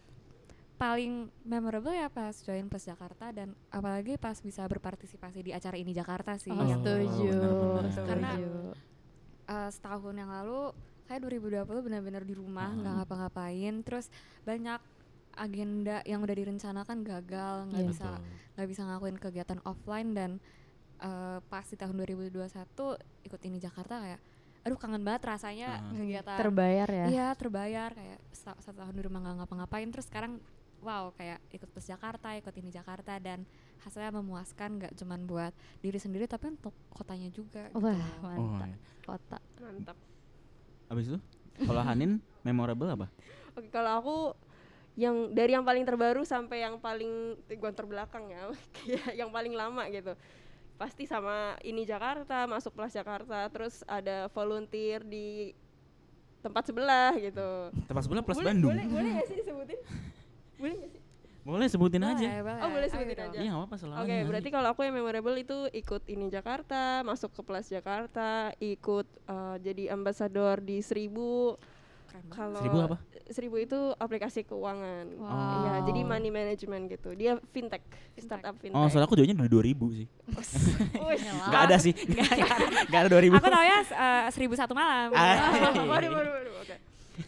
paling 0.75 1.13
memorable 1.43 1.91
ya 1.91 2.09
pas 2.09 2.35
join 2.37 2.67
plus 2.67 2.83
Jakarta 2.83 3.31
dan 3.31 3.53
apalagi 3.69 4.17
pas 4.17 4.35
bisa 4.37 4.65
berpartisipasi 4.65 5.39
di 5.41 5.51
acara 5.51 5.75
ini 5.75 5.91
Jakarta 5.91 6.35
sih 6.35 6.51
Oh, 6.51 6.61
yang 6.61 6.81
setuju. 6.81 7.31
benar-benar. 7.31 7.91
Setuju. 7.93 8.51
eh, 9.45 9.71
setahun 9.71 10.15
yang 10.15 10.31
lalu 10.33 10.73
saya 11.05 11.19
2020 11.19 11.65
benar-benar 11.81 12.23
di 12.23 12.33
rumah 12.33 12.69
Hmm. 12.69 12.81
nggak 12.81 12.95
ngapa-ngapain 12.99 13.75
terus 13.81 14.07
banyak 14.43 14.81
agenda 15.35 15.99
yang 16.05 16.23
udah 16.23 16.33
direncanakan 16.33 17.03
gagal 17.03 17.57
nggak 17.67 17.83
Iya. 17.83 17.91
bisa 17.91 18.11
nggak 18.55 18.69
bisa 18.69 18.81
ngelakuin 18.83 19.19
kegiatan 19.19 19.61
offline 19.63 20.11
dan 20.13 20.31
eh, 20.97 21.39
pas 21.45 21.63
di 21.63 21.75
tahun 21.75 21.99
2021 21.99 22.97
ikut 23.23 23.41
ini 23.43 23.59
Jakarta 23.59 23.99
kayak 23.99 24.21
aduh 24.63 24.79
kangen 24.79 25.03
banget 25.03 25.29
rasanya 25.29 25.69
Ah. 25.77 25.93
kegiatan 25.93 26.39
terbayar 26.39 26.89
ya 26.89 27.07
iya 27.07 27.27
terbayar 27.35 27.91
kayak 27.91 28.19
satu, 28.33 28.63
satu 28.63 28.79
tahun 28.81 28.95
di 28.95 29.03
rumah 29.03 29.21
nggak 29.21 29.37
ngapa-ngapain 29.39 29.91
terus 29.91 30.07
sekarang 30.07 30.41
wow 30.81 31.13
kayak 31.13 31.43
ikut 31.51 31.69
plus 31.69 31.85
Jakarta 31.85 32.33
ikut 32.33 32.55
ini 32.55 32.71
Jakarta 32.71 33.19
dan 33.19 33.45
hasilnya 33.81 34.15
memuaskan 34.15 34.79
nggak 34.79 34.93
cuman 34.95 35.21
buat 35.25 35.53
diri 35.79 35.99
sendiri 35.99 36.25
tapi 36.25 36.49
untuk 36.51 36.73
kotanya 36.89 37.29
juga 37.29 37.69
gitu 37.69 37.83
wah. 37.83 37.93
Oh, 38.23 38.25
mantap 38.25 38.69
iya. 38.71 38.79
kota 39.03 39.39
Mantap. 39.59 39.97
Abis 40.95 41.11
itu 41.11 41.19
kalau 41.67 41.83
Hanin 41.91 42.23
memorable 42.47 42.87
apa? 42.87 43.07
Oke, 43.59 43.69
kalau 43.75 43.93
aku 43.99 44.17
yang 44.95 45.35
dari 45.35 45.59
yang 45.59 45.67
paling 45.67 45.83
terbaru 45.83 46.23
sampai 46.23 46.63
yang 46.63 46.79
paling 46.79 47.35
gua 47.59 47.75
terbelakang 47.75 48.31
ya, 48.31 48.55
yang 49.27 49.35
paling 49.35 49.59
lama 49.59 49.83
gitu. 49.91 50.15
Pasti 50.79 51.07
sama 51.07 51.59
ini 51.67 51.83
Jakarta, 51.83 52.47
masuk 52.47 52.75
Plus 52.75 52.95
Jakarta, 52.95 53.47
terus 53.51 53.83
ada 53.87 54.31
volunteer 54.31 55.03
di 55.03 55.55
tempat 56.43 56.67
sebelah 56.71 57.15
gitu. 57.19 57.73
Tempat 57.91 58.03
sebelah 58.05 58.23
plus 58.23 58.39
boleh, 58.39 58.47
Bandung. 58.53 58.71
Boleh, 58.75 58.87
boleh 58.91 59.11
gak 59.17 59.27
sih 59.33 59.37
disebutin? 59.41 59.79
boleh 60.61 60.75
gak 60.77 60.91
sih? 60.93 61.04
Boleh 61.45 61.69
sebutin 61.69 62.01
Boleh, 62.01 62.17
aja. 62.17 62.29
boleh. 62.41 62.57
Oh, 62.59 62.71
boleh 62.71 62.83
Ayo 62.83 62.95
sebutin 62.95 63.15
dong. 63.15 63.29
aja. 63.29 63.39
Iya 63.39 63.51
nggak 63.51 63.61
apa-apa 63.61 63.77
selalu. 63.77 64.01
Oke, 64.01 64.17
berarti 64.25 64.49
kalau 64.49 64.69
aku 64.71 64.81
yang 64.81 64.95
memorable 64.95 65.37
itu 65.37 65.59
ikut 65.71 66.03
ini 66.07 66.27
Jakarta, 66.27 66.81
masuk 67.03 67.31
ke 67.31 67.41
Plus 67.43 67.69
Jakarta, 67.69 68.29
ikut 68.59 69.05
eh, 69.07 69.57
jadi 69.61 69.85
ambasador 69.91 70.59
di 70.59 70.81
Seribu. 70.81 71.61
Kalau 72.31 72.57
Seribu 72.57 72.79
apa? 72.81 72.97
Seribu 73.27 73.57
itu 73.59 73.75
aplikasi 73.93 74.41
keuangan. 74.43 75.05
Wow. 75.19 75.35
Iya, 75.59 75.73
jadi 75.85 76.01
Oh. 76.01 76.09
money 76.09 76.31
management 76.31 76.87
gitu. 76.89 77.11
Dia 77.13 77.35
fintech, 77.51 77.83
Fintech. 77.83 78.23
startup 78.23 78.55
fintech. 78.57 78.77
Oh, 78.77 78.87
soalnya 78.87 79.05
aku 79.05 79.19
joinnya 79.19 79.35
udah 79.35 79.51
2000 79.51 79.91
sih. 79.93 80.07
Wih, 81.03 81.19
Enggak 81.45 81.63
ada 81.67 81.77
sih. 81.77 81.91
Enggak 81.91 83.01
ada 83.03 83.09
2000. 83.13 83.35
aku 83.35 83.49
tau 83.49 83.61
ya 83.61 83.79
seribu 84.31 84.55
satu 84.55 84.73
malam 84.73 85.11
Ah. 85.11 85.59
waduh, 85.59 85.85
waduh, 85.85 86.11
waduh, 86.15 86.55
oke. 86.57 86.64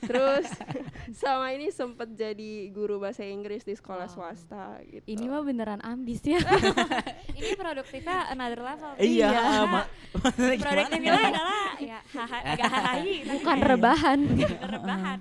Terus 0.00 0.47
sama 1.23 1.50
ini 1.50 1.69
sempet 1.69 2.11
jadi 2.12 2.52
guru 2.69 2.99
bahasa 2.99 3.23
Inggris 3.23 3.62
di 3.62 3.73
sekolah 3.73 4.07
Wow. 4.07 4.14
swasta 4.26 4.83
gitu. 4.83 5.05
ini 5.05 5.25
mah 5.25 5.40
beneran 5.40 5.78
ambis 5.81 6.21
ya 6.21 6.43
ini 7.38 7.55
produktifnya 7.55 8.28
another 8.28 8.61
level 8.61 8.90
Iya, 8.97 9.31
ma- 9.64 9.88
maksudnya 10.16 10.59
produknya 10.59 10.99
gimana? 10.99 11.23
Mila 11.23 11.31
adalah 11.31 11.64
ya 11.78 11.99
hahahi 12.05 12.55
tapi 12.57 13.11
bukan 13.33 13.59
rebahan 13.61 14.19
rebahan 14.61 15.19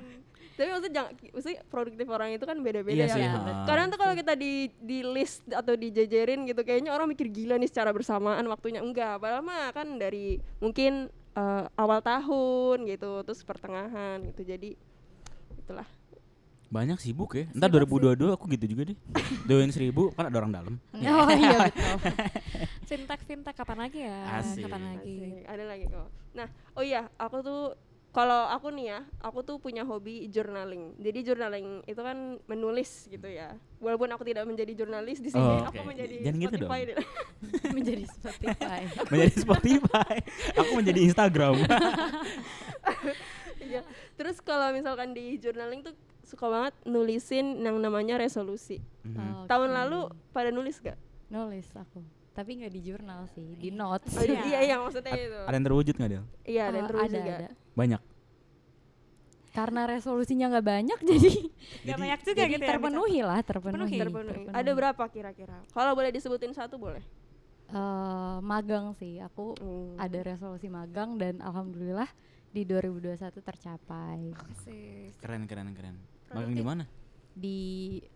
Tapi 0.55 0.71
maksudnya 0.71 0.93
jangan 0.95 1.11
maksudnya 1.29 1.59
produktif 1.67 2.07
orang 2.07 2.29
itu 2.31 2.45
kan 2.45 2.57
beda-beda 2.57 2.95
Iya 2.95 3.05
ya. 3.05 3.11
sih. 3.11 3.21
Iya, 3.21 3.31
betul. 3.35 3.63
Kadang 3.67 3.87
tuh 3.87 3.99
kalau 3.99 4.13
kita 4.15 4.33
di 4.33 4.53
di 4.73 4.99
list 5.03 5.43
atau 5.45 5.75
dijejerin 5.75 6.39
gitu 6.45 6.63
kayaknya 6.63 6.89
orang 6.89 7.11
mikir 7.11 7.27
gila 7.27 7.55
nih 7.55 7.67
secara 7.67 7.91
bersamaan 7.91 8.47
waktunya 8.47 8.79
enggak. 8.79 9.19
Padahal 9.19 9.43
mah 9.43 9.69
kan 9.69 9.99
dari 9.99 10.39
mungkin 10.57 11.11
eh, 11.35 11.63
awal 11.75 11.99
tahun 11.99 12.87
gitu, 12.87 13.21
terus 13.27 13.43
pertengahan 13.43 14.23
gitu. 14.31 14.41
Jadi 14.43 14.79
itulah. 15.59 15.87
Banyak 16.65 16.97
sibuk 16.97 17.37
ya. 17.37 17.45
Ntar 17.53 17.69
2022 17.71 18.35
aku 18.35 18.45
gitu 18.57 18.65
juga 18.67 18.91
deh. 18.91 18.97
Doain 19.47 19.71
seribu 19.71 20.11
kan 20.17 20.27
ada 20.27 20.37
orang 20.41 20.51
dalam. 20.51 20.75
oh 20.97 21.29
iya 21.31 21.57
betul 21.69 21.97
fintech 22.89 23.21
fintech 23.25 23.55
kapan 23.57 23.77
lagi 23.89 23.99
ya 24.05 24.19
Asik. 24.41 24.65
kapan 24.65 24.81
lagi 24.93 25.15
Asik. 25.17 25.43
Ada 25.49 25.63
lagi 25.65 25.85
kok. 25.89 26.09
Nah, 26.35 26.47
oh 26.75 26.83
iya, 26.83 27.01
aku 27.17 27.37
tuh 27.41 27.63
kalau 28.15 28.47
aku 28.47 28.71
nih 28.71 28.85
ya, 28.87 28.99
aku 29.19 29.43
tuh 29.43 29.59
punya 29.59 29.83
hobi 29.83 30.31
journaling. 30.31 30.95
Jadi 30.95 31.19
journaling 31.21 31.83
itu 31.83 31.99
kan 31.99 32.39
menulis 32.47 33.11
gitu 33.11 33.27
ya. 33.27 33.59
Walaupun 33.83 34.07
aku 34.07 34.23
tidak 34.23 34.47
menjadi 34.47 34.71
jurnalis 34.71 35.19
di 35.19 35.27
sini, 35.27 35.43
Oh, 35.43 35.67
aku 35.67 35.83
oke. 35.83 35.91
menjadi 35.91 36.23
Jangan 36.23 36.39
gitu 36.39 36.55
Spotify 36.55 36.79
dong. 36.79 36.87
deh. 36.87 36.97
menjadi 37.75 38.03
Spotify 38.07 38.79
Menjadi 39.11 39.35
Spotify. 39.35 40.15
aku 40.55 40.71
menjadi 40.73 40.99
Instagram. 41.03 41.53
Iya. 43.59 43.81
Terus 44.15 44.37
kalau 44.39 44.71
misalkan 44.71 45.11
di 45.11 45.35
journaling 45.35 45.83
tuh 45.83 45.91
suka 46.23 46.47
banget 46.47 46.73
nulisin 46.83 47.59
yang 47.59 47.75
namanya 47.77 48.15
resolusi. 48.15 48.79
Mhm. 49.03 49.45
Tahun 49.45 49.69
Oke. 49.69 49.75
lalu 49.75 49.99
pada 50.31 50.49
nulis 50.49 50.79
gak? 50.79 50.95
nulis 51.25 51.65
aku 51.73 52.05
tapi 52.35 52.59
nggak 52.59 52.69
di 52.69 52.81
jurnal 52.83 53.31
sih 53.31 53.55
di 53.55 53.71
notes 53.71 54.11
Oh, 54.11 54.21
iya, 54.21 54.35
Iya. 54.35 54.43
iya, 54.43 54.59
iya 54.61 54.75
maksudnya 54.77 55.13
itu. 55.15 55.39
Ada 55.41 55.55
yang 55.55 55.65
terwujud 55.65 55.93
nggak 55.95 56.11
Del? 56.11 56.25
Iya, 56.43 56.65
dan 56.67 56.75
Eh, 56.77 56.85
terus 56.85 57.01
ada 57.01 57.15
juga. 57.15 57.33
ada 57.33 57.47
Banyak. 57.73 58.01
karena 59.49 59.81
resolusinya 59.87 60.45
nggak 60.51 60.67
banyak 60.67 60.99
jadi 61.09 61.31
Gak 61.81 61.95
banyak 61.95 62.19
juga 62.21 62.41
jadi 62.43 62.51
gitu 62.51 62.59
ya 62.59 62.69
terpenuhi 62.69 63.19
lah 63.21 63.39
terpenuhi, 63.39 63.95
Terpenuhi. 63.95 64.43
Ada 64.51 64.71
berapa 64.71 65.03
kira-kira? 65.07 65.63
Kalau 65.69 65.95
boleh 65.95 66.11
disebutin 66.11 66.51
satu 66.51 66.75
boleh. 66.75 66.99
Eh, 67.65 68.37
magang 68.43 68.91
sih 68.93 69.17
aku 69.17 69.55
Hmm. 69.55 69.95
ada 69.95 70.19
resolusi 70.21 70.67
magang 70.67 71.15
dan 71.15 71.39
alhamdulillah 71.39 72.11
di 72.51 72.61
2021 72.61 73.39
tercapai. 73.41 74.35
Keren 75.17 75.47
keren 75.47 75.71
keren. 75.71 75.95
Magang 76.29 76.51
di 76.51 76.61
mana? 76.61 76.83
di 77.31 77.57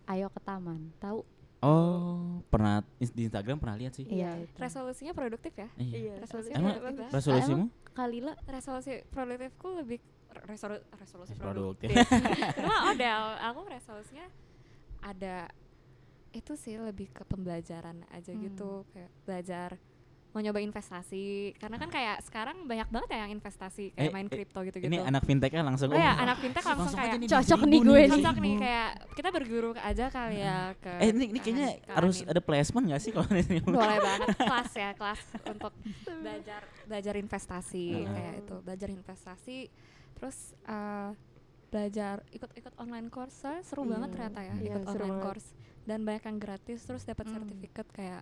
Ayo 0.06 0.28
ke 0.28 0.40
Taman 0.40 0.96
tahu 0.98 1.24
Oh, 1.62 2.39
pernah 2.46 2.80
di 2.96 3.22
Instagram 3.22 3.58
pernah 3.58 3.75
lihat 3.75 3.92
sih. 3.92 4.06
iya 4.06 4.32
Iya. 4.34 4.46
itu. 4.46 4.58
resolusinya 4.58 5.12
produktif 5.12 5.51
ya 5.54 5.68
Iya. 5.75 5.96
Iya, 5.98 6.13
Resolusi 6.20 6.50
Emang 6.50 6.72
produktif 6.74 6.96
ya? 7.01 7.10
resolusimu? 7.12 7.66
Kalila 7.92 8.34
resolusi 8.46 8.92
produktifku 9.06 9.68
lebih 9.75 10.00
resolu- 10.46 10.86
resolusi 10.94 11.34
Produktif. 11.34 11.89
produktif 11.89 11.89
cuma 12.58 12.78
odel 12.88 13.24
aku 13.42 13.60
resolusinya 13.68 14.24
ada 15.01 15.51
itu 16.30 16.54
sih 16.54 16.78
lebih 16.78 17.10
ke 17.10 17.25
pembelajaran 17.25 18.06
aja 18.08 18.30
Hmm. 18.30 18.42
gitu 18.42 18.86
kayak 18.89 19.12
belajar 19.25 19.70
mau 20.39 20.46
nyoba 20.46 20.63
investasi 20.63 21.25
karena 21.53 21.75
kan 21.75 21.91
kayak 21.91 22.24
sekarang 22.24 22.63
banyak 22.63 22.88
banget 22.88 23.10
ya 23.12 23.17
yang 23.22 23.31
investasi 23.34 23.91
Eh, 23.91 24.08
kayak 24.08 24.13
main 24.15 24.24
eh, 24.24 24.31
kripto 24.31 24.63
gitu 24.63 24.79
gitu 24.79 24.88
Ini 24.88 25.03
anak 25.03 25.27
fintechnya 25.27 25.60
langsung. 25.62 25.91
oh 25.91 26.00
ya 26.00 26.15
"Oh, 26.15 26.24
anak 26.24 26.38
fintech 26.39 26.63
langsung, 26.63 26.88
aja 26.89 27.00
kayak 27.03 27.19
nih, 27.19 27.27
Cocok 27.27 27.60
2000 27.60 27.67
nih 27.67 27.79
gue 27.81 28.00
nih. 28.00 28.10
cocok 28.10 28.36
nih 28.39 28.53
2000. 28.55 28.63
kayak 28.63 28.89
kita 29.12 29.29
berguru 29.29 29.69
aja 29.75 30.05
kali 30.08 30.38
ya 30.39 30.58
ke 30.74 30.91
Eh 30.98 31.08
ini, 31.12 31.25
ini 31.27 31.39
kayaknya 31.39 31.69
harus 31.86 32.15
ada 32.24 32.39
placement 32.39 32.86
gak 32.88 33.01
sih 33.03 33.12
kalau 33.12 33.27
di 33.27 33.43
sini? 33.43 33.60
boleh 33.62 34.00
banget 34.08 34.27
kelas 34.31 34.72
ya 34.74 34.89
kelas 34.93 35.22
untuk 35.46 35.74
belajar 36.05 36.62
belajar 36.86 37.13
investasi 37.13 37.86
Heeh. 37.91 38.08
kayak 38.08 38.34
itu 38.39 38.55
belajar 38.62 38.89
investasi 38.89 39.58
terus 40.15 40.38
eh, 40.63 41.12
belajar 41.67 42.25
ikut-ikut 42.31 42.74
online 42.77 43.08
course 43.08 43.43
seru 43.62 43.84
Iya. 43.84 43.91
banget 43.91 44.10
ternyata 44.12 44.39
ya 44.41 44.53
Iya, 44.55 44.65
ikut 44.72 44.84
online 44.88 45.03
banget. 45.12 45.25
course 45.27 45.48
dan 45.84 46.00
banyak 46.01 46.24
yang 46.24 46.38
gratis 46.39 46.79
terus 46.81 47.03
dapat 47.03 47.25
Hmm. 47.25 47.36
sertifikat 47.36 47.88
kayak 47.91 48.22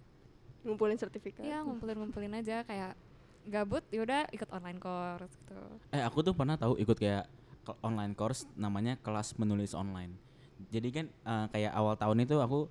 Ngumpulin 0.68 1.00
sertifikat. 1.00 1.48
ya 1.48 1.64
ngumpulin-ngumpulin 1.64 2.36
aja 2.36 2.68
kayak 2.68 3.00
gabut 3.48 3.84
yaudah 3.96 4.28
ikut 4.36 4.52
online 4.52 4.76
course 4.84 5.32
gitu 5.40 5.56
Eh 5.96 6.04
aku 6.04 6.20
tuh 6.20 6.36
pernah 6.36 6.60
tahu 6.60 6.76
ikut 6.76 7.00
kayak 7.00 7.32
online 7.80 8.12
course 8.12 8.44
namanya 8.60 9.00
kelas 9.00 9.40
menulis 9.40 9.72
online. 9.72 10.20
Jadi 10.68 10.90
kan 10.92 11.06
eh, 11.08 11.46
kayak 11.56 11.72
awal 11.72 11.96
tahun 11.96 12.28
itu 12.28 12.36
aku 12.44 12.68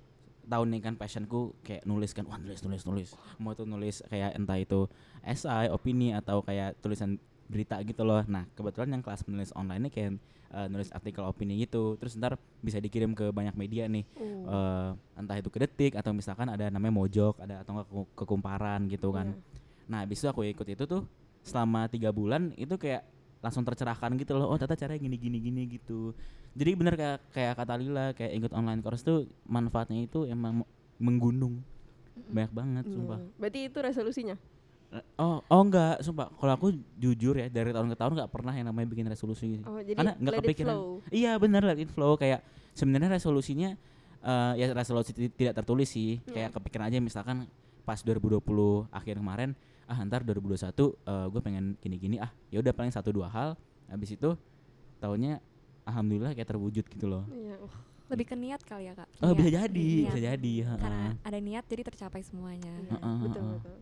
tahun 0.47 0.67
nih 0.71 0.81
kan 0.81 0.93
passionku 0.95 1.51
kayak 1.61 1.83
nulis 1.83 2.15
kan 2.15 2.23
wah 2.23 2.39
nulis 2.39 2.63
nulis 2.63 2.87
nulis 2.87 3.09
mau 3.35 3.51
tuh 3.51 3.67
nulis 3.67 3.99
kayak 4.07 4.31
entah 4.39 4.55
itu 4.55 4.87
esai 5.27 5.67
opini 5.67 6.15
atau 6.15 6.39
kayak 6.39 6.79
tulisan 6.79 7.19
berita 7.47 7.79
gitu 7.81 8.03
loh 8.03 8.23
nah 8.27 8.43
kebetulan 8.53 8.91
yang 8.91 9.01
kelas 9.01 9.23
menulis 9.23 9.51
online 9.51 9.87
ini 9.87 9.91
kayak 9.91 10.11
eh, 10.47 10.67
nulis 10.67 10.91
artikel 10.91 11.23
opini 11.23 11.59
gitu 11.59 11.95
terus 11.95 12.15
ntar 12.15 12.35
bisa 12.59 12.77
dikirim 12.77 13.11
ke 13.11 13.31
banyak 13.31 13.55
media 13.55 13.87
nih 13.87 14.03
Uh. 14.15 14.47
eh, 14.47 15.19
entah 15.19 15.35
itu 15.35 15.47
ke 15.47 15.59
detik 15.59 15.93
atau 15.95 16.11
misalkan 16.11 16.47
ada 16.47 16.67
namanya 16.67 16.93
mojok 16.93 17.39
ada 17.39 17.63
atau 17.63 17.83
ke, 17.83 17.83
ke 18.13 18.23
kumparan 18.23 18.87
gitu 18.87 19.11
kan 19.11 19.31
Iya. 19.31 19.55
Nah, 19.87 20.03
habis 20.03 20.19
itu 20.19 20.27
aku 20.27 20.43
ikut 20.43 20.67
itu 20.67 20.83
tuh 20.83 21.07
selama 21.39 21.87
tiga 21.87 22.11
bulan 22.11 22.51
itu 22.59 22.75
kayak 22.75 23.07
langsung 23.39 23.63
tercerahkan 23.63 24.19
gitu 24.19 24.35
loh. 24.35 24.51
Oh, 24.51 24.59
ternyata 24.59 24.75
caranya 24.75 24.99
gini 24.99 25.15
gini 25.15 25.37
gini 25.39 25.61
gitu. 25.63 26.11
Jadi 26.51 26.75
bener 26.75 26.99
kayak 26.99 27.17
kayak 27.31 27.53
kata 27.55 27.73
Lila 27.79 28.11
kayak 28.11 28.35
ikut 28.35 28.51
online 28.51 28.83
course 28.83 29.07
tuh 29.07 29.23
manfaatnya 29.47 30.03
itu 30.03 30.27
emang 30.27 30.67
menggunung. 30.99 31.63
Banyak 32.27 32.51
banget, 32.51 32.83
Iya. 32.83 32.93
sumpah. 32.99 33.19
Berarti 33.39 33.59
itu 33.63 33.77
resolusinya. 33.79 34.35
Oh, 35.19 35.43
oh 35.43 35.61
enggak, 35.61 35.99
sumpah. 35.99 36.31
Kalau 36.31 36.53
aku 36.53 36.67
jujur 36.95 37.35
ya 37.35 37.47
dari 37.47 37.75
tahun 37.75 37.91
ke 37.91 37.97
tahun 37.99 38.13
nggak 38.15 38.31
pernah 38.31 38.53
yang 38.55 38.71
namanya 38.71 38.87
bikin 38.87 39.03
resolusi. 39.05 39.59
Oh, 39.63 39.83
jadi 39.83 39.99
Karena 39.99 40.15
nggak 40.15 40.33
kepikiran. 40.41 40.73
flow. 40.73 40.87
Iya, 41.11 41.31
bener 41.35 41.61
let 41.61 41.75
it 41.77 41.91
flow 41.91 42.15
kayak 42.15 42.39
sebenarnya 42.71 43.11
resolusinya 43.13 43.75
eh 44.17 44.53
ya 44.57 44.71
resolusi 44.71 45.11
ti- 45.11 45.27
tidak 45.29 45.59
tertulis 45.59 45.91
sih. 45.91 46.23
Iya. 46.23 46.31
Kayak 46.31 46.49
kepikiran 46.55 46.85
aja 46.87 46.97
misalkan 46.97 47.51
pas 47.83 47.99
2020 47.99 48.39
akhir 48.89 49.15
kemarin 49.17 49.51
ah 49.87 50.03
ntar 50.03 50.19
2021 50.21 50.75
gue 51.31 51.41
pengen 51.41 51.79
gini-gini 51.79 52.19
ah 52.19 52.27
ya 52.47 52.59
udah 52.59 52.71
paling 52.71 52.91
satu 52.91 53.07
dua 53.09 53.31
hal 53.31 53.55
habis 53.87 54.11
itu 54.11 54.35
tahunnya 54.97 55.39
alhamdulillah 55.83 56.31
kayak 56.31 56.43
terwujud 56.45 56.83
gitu 56.83 57.07
loh 57.07 57.23
Iya. 57.29 57.55
uh, 57.55 57.71
lebih 58.07 58.27
ke 58.27 58.35
niat 58.35 58.59
kali 58.61 58.87
ya 58.87 58.93
kak 58.93 59.07
oh 59.17 59.31
Niat. 59.31 59.37
bisa 59.37 59.49
jadi 59.53 59.71
Niat. 59.87 60.03
bisa 60.05 60.19
jadi 60.21 60.53
karena 60.67 60.83
heeh. 60.83 61.11
ada 61.23 61.39
niat 61.39 61.63
jadi 61.65 61.81
tercapai 61.85 62.19
semuanya 62.19 62.67
iya, 62.77 62.91
Heeh, 62.93 63.15
betul 63.23 63.43
heeh. 63.47 63.79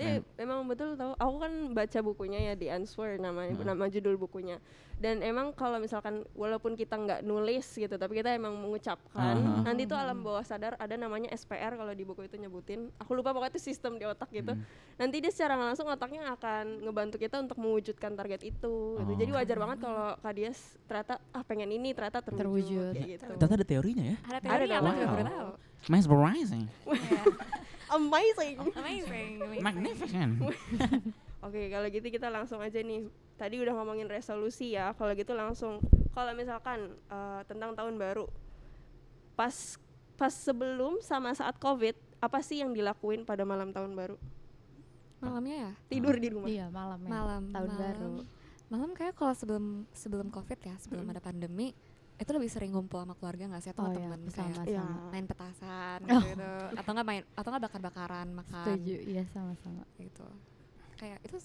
Tapi 0.00 0.40
emang 0.40 0.64
betul 0.64 0.96
tau, 0.96 1.12
aku 1.14 1.36
kan 1.38 1.52
baca 1.70 1.98
bukunya 2.00 2.40
ya 2.50 2.54
di 2.56 2.66
Answer 2.66 3.20
namanya 3.20 3.52
Heeh. 3.54 3.66
nama 3.68 3.84
judul 3.86 4.16
bukunya. 4.16 4.56
Dan 5.00 5.24
emang 5.24 5.56
kalau 5.56 5.80
misalkan 5.80 6.28
walaupun 6.36 6.76
kita 6.76 6.92
nggak 6.92 7.20
nulis 7.24 7.64
gitu, 7.72 7.96
tapi 7.96 8.20
kita 8.20 8.36
emang 8.36 8.52
mengucapkan, 8.52 9.36
Heeh. 9.36 9.64
nanti 9.64 9.88
tuh 9.88 9.96
alam 9.96 10.20
bawah 10.20 10.44
sadar 10.44 10.76
ada 10.76 10.92
namanya 10.96 11.32
SPR 11.32 11.76
kalau 11.76 11.92
di 11.92 12.04
buku 12.04 12.28
itu 12.28 12.36
nyebutin. 12.36 12.92
Aku 13.00 13.16
lupa 13.16 13.32
pokoknya 13.32 13.56
itu 13.56 13.62
sistem 13.64 13.96
di 13.96 14.04
otak 14.04 14.28
gitu. 14.28 14.52
Hmm. 14.52 14.64
Nanti 15.00 15.24
dia 15.24 15.32
secara 15.32 15.56
nggak 15.56 15.68
langsung 15.72 15.88
otaknya 15.88 16.28
akan 16.36 16.84
ngebantu 16.84 17.16
kita 17.16 17.40
untuk 17.40 17.56
mewujudkan 17.56 18.12
target 18.12 18.44
itu. 18.44 18.96
gitu. 19.00 19.00
Oh. 19.00 19.16
Jadi 19.16 19.30
wajar 19.32 19.56
banget 19.56 19.78
kalau 19.80 20.06
Kak 20.20 20.32
Dias 20.36 20.58
ternyata 20.84 21.16
ah 21.32 21.42
pengen 21.48 21.72
ini 21.72 21.96
ternyata 21.96 22.20
terwujud, 22.20 22.38
Terwujud. 22.40 22.92
kayak 22.92 23.08
gitu. 23.16 23.32
Ternyata 23.40 23.54
ada 23.56 23.66
teorinya 23.66 24.04
ya. 24.04 24.16
Ada 24.28 24.38
teori 24.44 24.64
Wow. 24.70 25.56
Mesmerizing. 25.88 26.64
Amazing. 27.90 28.56
Amazing. 28.60 29.32
amazing. 29.44 29.62
Magnificent. 29.64 30.32
Oke, 31.46 31.72
kalau 31.72 31.88
gitu 31.90 32.06
kita 32.06 32.28
langsung 32.30 32.60
aja 32.62 32.78
nih. 32.78 33.08
Tadi 33.34 33.56
udah 33.58 33.72
ngomongin 33.72 34.06
resolusi 34.06 34.76
ya. 34.76 34.92
Kalau 34.94 35.12
gitu 35.16 35.32
langsung 35.32 35.80
kalau 36.12 36.32
misalkan 36.36 36.94
eh, 37.10 37.40
tentang 37.48 37.74
tahun 37.74 37.96
baru. 37.96 38.28
Pas 39.34 39.80
pas 40.20 40.30
sebelum 40.36 41.00
sama 41.00 41.32
saat 41.32 41.56
Covid, 41.56 41.96
apa 42.20 42.44
sih 42.44 42.60
yang 42.60 42.76
dilakuin 42.76 43.24
pada 43.24 43.42
malam 43.48 43.72
tahun 43.72 43.96
baru? 43.96 44.16
Malamnya 45.20 45.56
ya? 45.56 45.72
Tidur 45.88 46.16
di 46.20 46.28
rumah. 46.28 46.48
Iya 46.48 46.68
malam 46.68 47.00
ya. 47.04 47.08
Malam. 47.08 47.42
tahun 47.52 47.70
malam. 47.72 47.80
baru. 47.80 48.12
Malam 48.70 48.90
kayak 48.94 49.14
kalau 49.18 49.34
sebelum 49.34 49.64
sebelum 49.96 50.28
covid 50.30 50.60
ya, 50.62 50.76
sebelum 50.78 51.08
Mm. 51.08 51.12
ada 51.16 51.20
pandemi, 51.24 51.74
itu 52.20 52.30
lebih 52.30 52.46
sering 52.46 52.70
ngumpul 52.70 53.00
sama 53.00 53.16
keluarga 53.16 53.48
nggak 53.48 53.62
sih 53.62 53.72
atau 53.72 53.82
Oh 53.82 53.88
sama 53.88 53.96
iya, 53.96 54.08
sama 54.28 54.28
kayak 54.52 54.68
Iya. 54.68 54.82
sama. 54.84 55.08
main 55.08 55.24
petasan 55.24 55.98
Oh. 56.04 56.22
gitu, 56.22 56.50
atau 56.76 56.90
nggak 56.92 57.06
main 57.06 57.22
atau 57.32 57.48
nggak 57.48 57.64
bakar-bakaran 57.64 58.28
makan 58.30 58.64
Setuju, 58.68 58.94
iya 59.02 59.22
sama-sama. 59.26 59.82
gitu. 59.96 60.26
Kayak 60.94 61.18
itu 61.24 61.36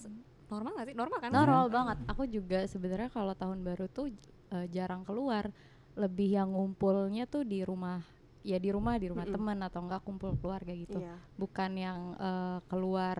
normal 0.46 0.70
nggak 0.74 0.86
sih? 0.86 0.94
Normal 0.94 1.18
kan? 1.18 1.30
Normal 1.32 1.64
banget. 1.68 1.96
Aku 2.06 2.22
juga 2.26 2.58
sebenarnya 2.66 3.08
kalau 3.08 3.32
tahun 3.32 3.58
baru 3.60 3.88
tuh 3.88 4.12
eh, 4.52 4.66
jarang 4.68 5.02
keluar. 5.02 5.48
Lebih 5.96 6.36
yang 6.36 6.52
ngumpulnya 6.52 7.24
tuh 7.24 7.40
di 7.42 7.64
rumah 7.64 8.04
ya 8.44 8.60
di 8.60 8.68
rumah 8.68 8.94
di 8.94 9.08
rumah 9.08 9.24
Mm-mm. 9.24 9.32
teman 9.34 9.58
atau 9.58 9.80
enggak 9.80 10.04
kumpul 10.04 10.36
keluarga 10.36 10.70
gitu. 10.70 11.00
Iya. 11.00 11.16
Bukan 11.34 11.70
yang 11.72 11.98
eh, 12.14 12.58
keluar 12.68 13.16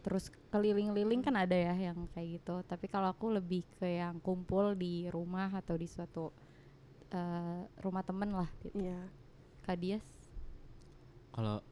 terus 0.00 0.26
keliling-liling 0.50 1.20
kan 1.20 1.38
ada 1.38 1.54
ya 1.54 1.70
yang 1.76 2.10
kayak 2.10 2.42
gitu. 2.42 2.66
Tapi 2.66 2.90
kalau 2.90 3.08
aku 3.08 3.30
lebih 3.30 3.62
ke 3.78 4.02
yang 4.02 4.18
kumpul 4.18 4.74
di 4.74 5.06
rumah 5.06 5.54
atau 5.54 5.78
di 5.78 5.86
suatu 5.86 6.34
eh, 7.10 7.60
rumah 7.78 8.02
temen 8.02 8.30
lah 8.30 8.48
gitu. 8.60 8.74
Iya. 8.80 8.98
Kak 9.60 9.76
Dias. 9.76 10.04
Kalau 11.30 11.62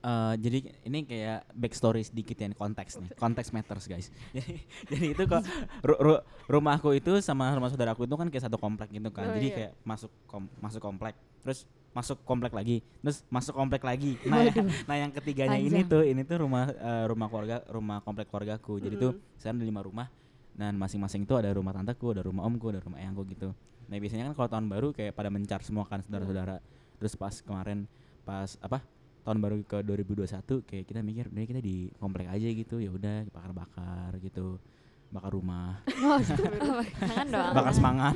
eh, 0.00 0.34
jadi 0.38 0.58
ini 0.84 0.98
kayak 1.02 1.50
backstory 1.52 2.00
sedikit 2.00 2.32
ya 2.34 2.48
konteks 2.50 2.96
nih 2.96 3.10
konteks 3.14 3.50
matters 3.50 3.84
guys 3.84 4.08
jadi, 4.36 4.54
jadi 4.88 5.06
itu 5.12 5.22
kok 5.24 5.44
ru- 5.82 6.00
ru- 6.00 6.22
rumahku 6.46 6.94
itu 6.94 7.20
sama 7.20 7.52
rumah 7.52 7.68
saudaraku 7.68 8.06
itu 8.06 8.14
kan 8.14 8.28
kayak 8.28 8.44
satu 8.46 8.56
komplek 8.56 8.88
gitu 8.90 9.10
kan 9.10 9.28
Oh, 9.28 9.36
jadi 9.36 9.44
iya. 9.44 9.56
kayak 9.58 9.72
masuk 9.84 10.08
kom- 10.24 10.48
masuk 10.56 10.80
komplek 10.80 11.12
terus 11.42 11.68
masuk 11.90 12.16
komplek 12.22 12.54
lagi 12.54 12.80
terus 13.02 13.26
masuk 13.28 13.52
komplek 13.52 13.82
lagi 13.82 14.16
nah 14.24 14.40
ya- 14.40 14.56
nah 14.86 14.96
yang 14.96 15.10
ketiganya 15.10 15.58
ini 15.58 15.84
Panjang. 15.84 15.90
tuh 15.90 16.02
ini 16.06 16.22
tuh 16.24 16.36
rumah 16.40 16.64
eh, 16.70 17.04
rumah 17.04 17.26
keluarga 17.28 17.56
rumah 17.68 17.98
komplek 18.00 18.30
keluargaku 18.30 18.78
jadi 18.78 18.94
tuh 18.96 19.12
Mm-mm. 19.18 19.36
sekarang 19.36 19.58
ada 19.58 19.66
lima 19.68 19.82
rumah 19.82 20.06
dan 20.54 20.72
masing-masing 20.76 21.28
itu 21.28 21.34
ada 21.34 21.50
rumah 21.50 21.74
tanteku 21.74 22.14
ada 22.14 22.22
rumah 22.22 22.46
omku 22.46 22.70
ada 22.70 22.80
rumah 22.80 22.96
eyangku 22.96 23.26
gitu 23.28 23.52
nah 23.90 23.98
biasanya 23.98 24.24
kan 24.24 24.34
kalau 24.34 24.48
tahun 24.48 24.66
baru 24.68 24.88
kayak 24.90 25.12
pada 25.12 25.28
mencar 25.28 25.60
semua 25.60 25.82
kan 25.82 25.98
saudara-saudara 26.00 26.62
terus 26.94 27.12
pas 27.12 27.34
kemarin 27.36 27.90
pas 28.22 28.54
apa 28.58 28.78
tahun 29.20 29.38
baru 29.38 29.56
ke 29.62 29.82
2021 29.82 30.30
kayak 30.62 30.84
kita 30.84 31.00
mikir 31.00 31.26
udah 31.26 31.44
kita 31.44 31.60
di 31.60 31.76
komplek 31.96 32.26
aja 32.26 32.46
gitu 32.46 32.78
ya 32.78 32.88
udah 32.88 33.26
bakar-bakar 33.28 34.14
gitu 34.18 34.62
bakar 35.10 35.30
rumah 35.30 35.82
Oh, 35.98 36.22
jangan 37.02 37.26
dong. 37.28 37.52
bakar 37.52 37.72
semangat 37.72 38.14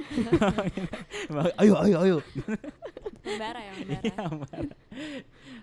ayo 1.61 1.75
ayo 1.81 1.97
ayo 2.01 2.17
Membara 3.25 3.57
ya, 3.59 3.73
membara. 3.75 4.01
Iya, 4.01 4.17
marah. 4.29 4.69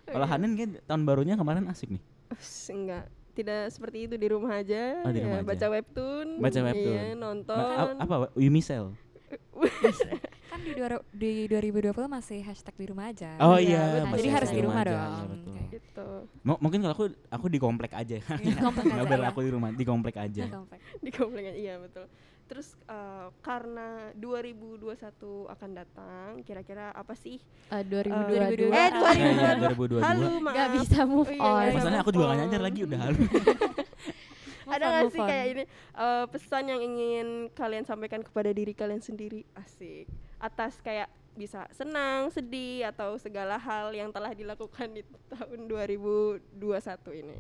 kalau 0.04 0.26
Hanin 0.26 0.52
kan 0.56 0.70
tahun 0.84 1.02
barunya 1.04 1.36
kemarin 1.36 1.66
asik 1.68 1.90
nih 1.90 2.04
Ups, 2.28 2.52
enggak 2.68 3.06
tidak 3.32 3.70
seperti 3.70 4.12
itu 4.12 4.16
di 4.16 4.28
rumah 4.28 4.60
aja, 4.60 5.00
Oh, 5.00 5.10
di 5.10 5.20
ya, 5.20 5.24
rumah 5.24 5.40
aja. 5.40 5.48
baca 5.48 5.68
webtoon, 5.70 6.28
Baca 6.38 6.52
iya, 6.54 6.66
webtoon. 6.66 7.16
nonton. 7.16 7.56
Ma- 7.56 7.80
a- 7.88 7.96
apa 7.98 8.16
Umisel 8.36 8.92
kan 10.52 10.60
di, 10.60 10.72
dua, 10.74 10.88
di 11.10 11.32
2020 11.48 11.96
masih 12.08 12.40
hashtag 12.42 12.76
di 12.76 12.86
rumah 12.86 13.08
aja. 13.08 13.40
oh 13.40 13.56
Iya, 13.56 14.04
iya 14.04 14.04
Jadi 14.06 14.30
harus 14.30 14.50
di 14.50 14.62
rumah 14.62 14.82
aja, 14.82 14.92
dong. 14.92 15.00
iya, 15.00 15.24
betul. 15.26 15.52
Kayak 15.52 15.70
gitu 15.72 16.08
M- 16.44 16.60
mungkin 16.60 16.80
kalau 16.82 16.94
aku 16.94 17.06
aku 17.30 17.46
di 17.48 17.60
komplek 17.60 17.92
aja 17.94 18.18
Di 18.44 18.52
komplek 18.54 18.84
nggak 18.86 19.30
aku 19.30 19.40
di 19.42 19.52
rumah 19.52 19.70
di 19.72 19.86
komplek 19.86 20.16
aja 20.18 20.44
Di 20.44 20.52
komplek. 20.52 20.80
di 20.98 21.10
komplek 21.10 21.44
aja, 21.48 21.58
iya 21.58 21.76
betul. 21.78 22.06
Terus 22.46 22.76
eh, 22.84 23.28
karena 23.40 24.12
2021 24.14 24.92
akan 25.48 25.70
datang, 25.72 26.28
kira-kira 26.44 26.92
apa 26.92 27.16
sih? 27.16 27.40
Eh, 27.72 27.84
2022. 27.88 28.68
2022. 28.68 28.76
Eh, 28.76 28.90
Iya, 29.16 29.52
2022. 29.56 30.04
2022. 30.04 30.04
Halo, 30.04 30.28
Nggak 30.44 30.68
maaf. 30.68 30.76
bisa 30.76 31.00
move 31.06 31.30
Oh, 31.30 31.32
iya, 31.32 31.40
on. 31.40 31.48
nggak 31.48 31.64
bisa 31.64 31.78
Masalahnya 31.80 32.02
aku 32.02 32.12
juga 32.12 32.26
gak 32.28 32.40
nyadar 32.44 32.62
lagi 32.62 32.80
udah 32.84 33.00
halu 33.00 33.24
Ada 34.72 34.86
nggak 34.88 35.10
sih 35.10 35.22
kayak 35.22 35.46
ini 35.48 35.64
eh, 35.94 36.26
pesan 36.28 36.64
yang 36.66 36.82
ingin 36.82 37.28
kalian 37.52 37.84
sampaikan 37.84 38.20
kepada 38.20 38.50
diri 38.50 38.72
kalian 38.72 39.00
sendiri? 39.00 39.44
Asik. 39.54 40.08
Atas 40.38 40.80
kayak 40.80 41.06
bisa 41.32 41.64
senang, 41.70 42.28
sedih 42.28 42.84
atau 42.86 43.16
segala 43.16 43.56
hal 43.56 43.92
yang 43.92 44.10
telah 44.10 44.32
dilakukan 44.32 44.92
di 44.92 45.02
tahun 45.30 45.66
2021 45.66 46.52
ini. 47.18 47.40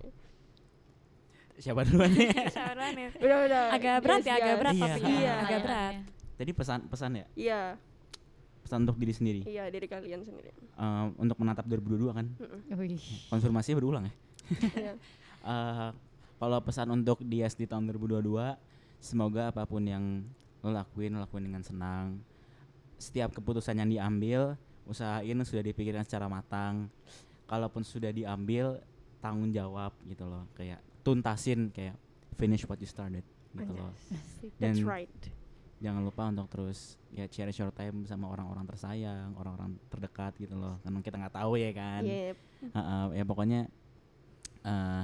siapa 1.54 1.84
duluan 1.84 2.10
nih 2.10 2.32
Siapa 2.56 2.74
duluan 2.74 2.94
nih? 2.96 3.08
Udah 3.20 3.38
udah. 3.44 3.63
Agak 3.70 3.96
berat 4.00 4.22
ya, 4.22 4.34
agak 4.36 4.56
berat 4.58 4.74
Iya. 4.74 4.86
topiknya. 4.88 5.12
Iya. 5.13 5.34
Agak 5.39 5.60
berat. 5.62 5.94
tadi 6.34 6.52
pesan 6.52 6.80
pesan 6.88 7.12
ya 7.13 7.26
Iya, 7.36 7.62
pesan 8.62 8.82
untuk 8.82 8.98
diri 8.98 9.13
sendiri 9.13 9.41
iya 9.46 9.70
diri 9.70 9.86
kalian 9.86 10.22
sendiri. 10.22 10.50
Eh, 10.56 11.06
untuk 11.15 11.38
menatap 11.38 11.67
2022 11.67 12.10
kan 12.12 12.26
Wih. 12.72 12.98
konfirmasi 13.28 13.76
berulang 13.76 14.06
ya 14.06 14.13
Iya. 14.74 14.94
Kalau 16.42 16.58
pesan 16.66 16.90
untuk 16.90 17.22
Dias 17.22 17.54
di 17.54 17.70
tahun 17.70 17.86
2022 17.94 18.58
semoga 18.98 19.54
apa 19.54 19.62
pun 19.70 19.86
yang 19.86 20.26
lo 20.66 20.74
lakuin 20.74 21.14
lo 21.14 21.22
lakuin 21.22 21.46
dengan 21.46 21.62
senang 21.62 22.22
setiap 22.98 23.34
keputusan 23.34 23.78
yang 23.78 23.90
diambil 23.90 24.58
usahain 24.90 25.38
sudah 25.46 25.62
dipikirkan 25.62 26.02
secara 26.02 26.26
matang 26.26 26.90
kalaupun 27.46 27.86
sudah 27.86 28.10
diambil 28.10 28.82
tanggung 29.22 29.54
jawab 29.54 29.94
gitu 30.10 30.26
loh 30.26 30.50
kayak 30.58 30.82
tuntasin 31.06 31.70
kayak 31.70 31.94
finish 32.42 32.66
what 32.66 32.82
you 32.82 32.90
started 32.90 33.22
gitu 33.54 33.74
loh. 33.78 33.94
Dan 34.58 34.74
That's 34.78 34.82
right. 34.82 35.22
jangan 35.78 36.02
lupa 36.02 36.30
untuk 36.30 36.50
terus 36.50 36.98
ya 37.14 37.30
cherish 37.30 37.62
your 37.62 37.70
time 37.70 38.02
sama 38.10 38.30
orang-orang 38.30 38.66
tersayang 38.66 39.34
orang-orang 39.38 39.78
terdekat 39.94 40.34
gitu 40.42 40.58
loh 40.58 40.82
karena 40.82 41.06
kita 41.06 41.16
nggak 41.22 41.36
tahu 41.38 41.54
ya 41.58 41.70
kan 41.74 42.02
Yep. 42.02 42.38
Heeh, 42.74 43.04
ya 43.18 43.24
pokoknya 43.30 43.62
eh 44.66 45.04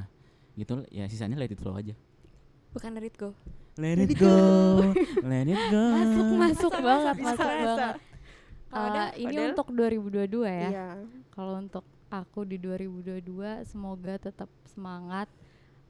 gitu 0.58 0.82
ya 0.90 1.06
sisanya 1.06 1.38
let 1.38 1.54
it 1.54 1.62
flow 1.62 1.78
aja 1.78 1.94
Bukan 2.74 2.94
let 2.94 3.06
it 3.06 3.16
go. 3.16 3.32
let 3.78 3.98
it 3.98 4.12
go 4.18 4.36
let 5.24 5.46
it 5.46 5.62
go 5.72 5.84
Masuk 5.94 6.28
masuk 6.36 6.74
banget, 6.78 7.16
bisa, 7.16 7.26
masuk 7.32 7.48
bisa. 7.48 7.64
banget. 7.64 7.96
Kalau 8.68 8.92
ada, 8.92 9.04
ini 9.16 9.36
untuk 9.48 9.68
2022 9.72 10.44
ya. 10.44 10.70
Iya. 10.70 10.88
Kalau 11.32 11.54
untuk 11.56 11.86
aku 12.12 12.44
di 12.44 12.60
2022 12.60 13.64
semoga 13.64 14.20
tetap 14.20 14.52
semangat 14.68 15.32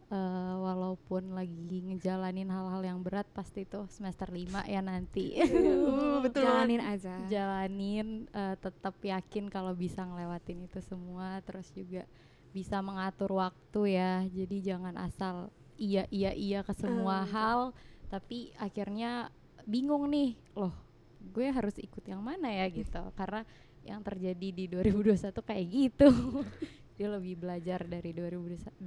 eh, 0.07 0.55
walaupun 0.61 1.33
lagi 1.33 1.81
ngejalanin 1.89 2.47
hal-hal 2.47 2.81
yang 2.85 2.99
berat 3.01 3.25
pasti 3.33 3.65
itu 3.65 3.81
semester 3.89 4.29
5 4.29 4.69
ya 4.69 4.79
nanti. 4.85 5.33
Uh, 5.87 6.21
betul 6.21 6.45
jalanin 6.45 6.79
aja. 6.79 7.17
Jalanin 7.25 8.29
eh, 8.29 8.55
tetap 8.61 8.93
yakin 9.01 9.49
kalau 9.49 9.73
bisa 9.73 10.05
ngelewatin 10.05 10.69
itu 10.69 10.79
semua 10.85 11.41
terus 11.41 11.73
juga 11.73 12.05
bisa 12.51 12.79
mengatur 12.83 13.31
waktu 13.35 13.97
ya. 13.97 14.25
Jadi 14.27 14.57
jangan 14.63 14.95
asal 14.99 15.49
iya 15.77 16.09
iya 16.09 16.33
iya 16.33 16.59
ke 16.65 16.73
semua 16.73 17.21
Ah, 17.21 17.29
hal 17.29 17.59
tapi 18.07 18.51
akhirnya 18.57 19.31
bingung 19.67 20.07
nih. 20.09 20.35
Loh, 20.55 20.73
gue 21.21 21.47
harus 21.51 21.75
ikut 21.77 22.03
yang 22.07 22.23
mana 22.23 22.49
ya 22.49 22.65
gitu. 22.71 23.01
Karena 23.19 23.43
yang 23.87 24.03
terjadi 24.03 24.47
di 24.51 24.65
2021 24.67 25.31
kayak 25.31 25.65
gitu. 25.67 26.09
Dia 26.97 27.07
lebih 27.13 27.37
belajar 27.37 27.85
dari 27.85 28.09
2021 28.11 28.81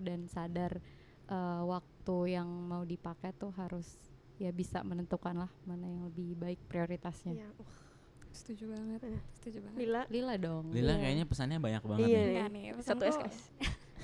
dan 0.00 0.20
sadar 0.26 0.80
eh, 1.28 1.62
waktu 1.66 2.40
yang 2.40 2.48
mau 2.48 2.82
dipakai 2.82 3.36
tuh 3.36 3.52
harus 3.54 4.00
ya 4.40 4.48
bisa 4.56 4.80
menentukan 4.80 5.36
lah 5.44 5.52
mana 5.68 5.84
yang 5.84 6.08
lebih 6.08 6.32
baik 6.40 6.60
prioritasnya. 6.64 7.36
Iya. 7.36 7.48
Wah, 7.60 7.89
Setuju 8.30 8.64
banget. 8.70 9.00
Eh. 9.06 9.20
Setuju 9.38 9.58
banget. 9.62 9.78
Lila. 9.78 10.02
Lila 10.08 10.34
dong. 10.36 10.64
Lila 10.70 10.94
Iya. 10.94 11.00
kayaknya 11.02 11.24
pesannya 11.26 11.58
banyak 11.58 11.82
banget 11.82 12.06
Iya. 12.06 12.18
nih. 12.18 12.26
Enggak 12.30 12.48
nih, 12.50 12.64
Satu 12.82 13.04
SKS. 13.04 13.38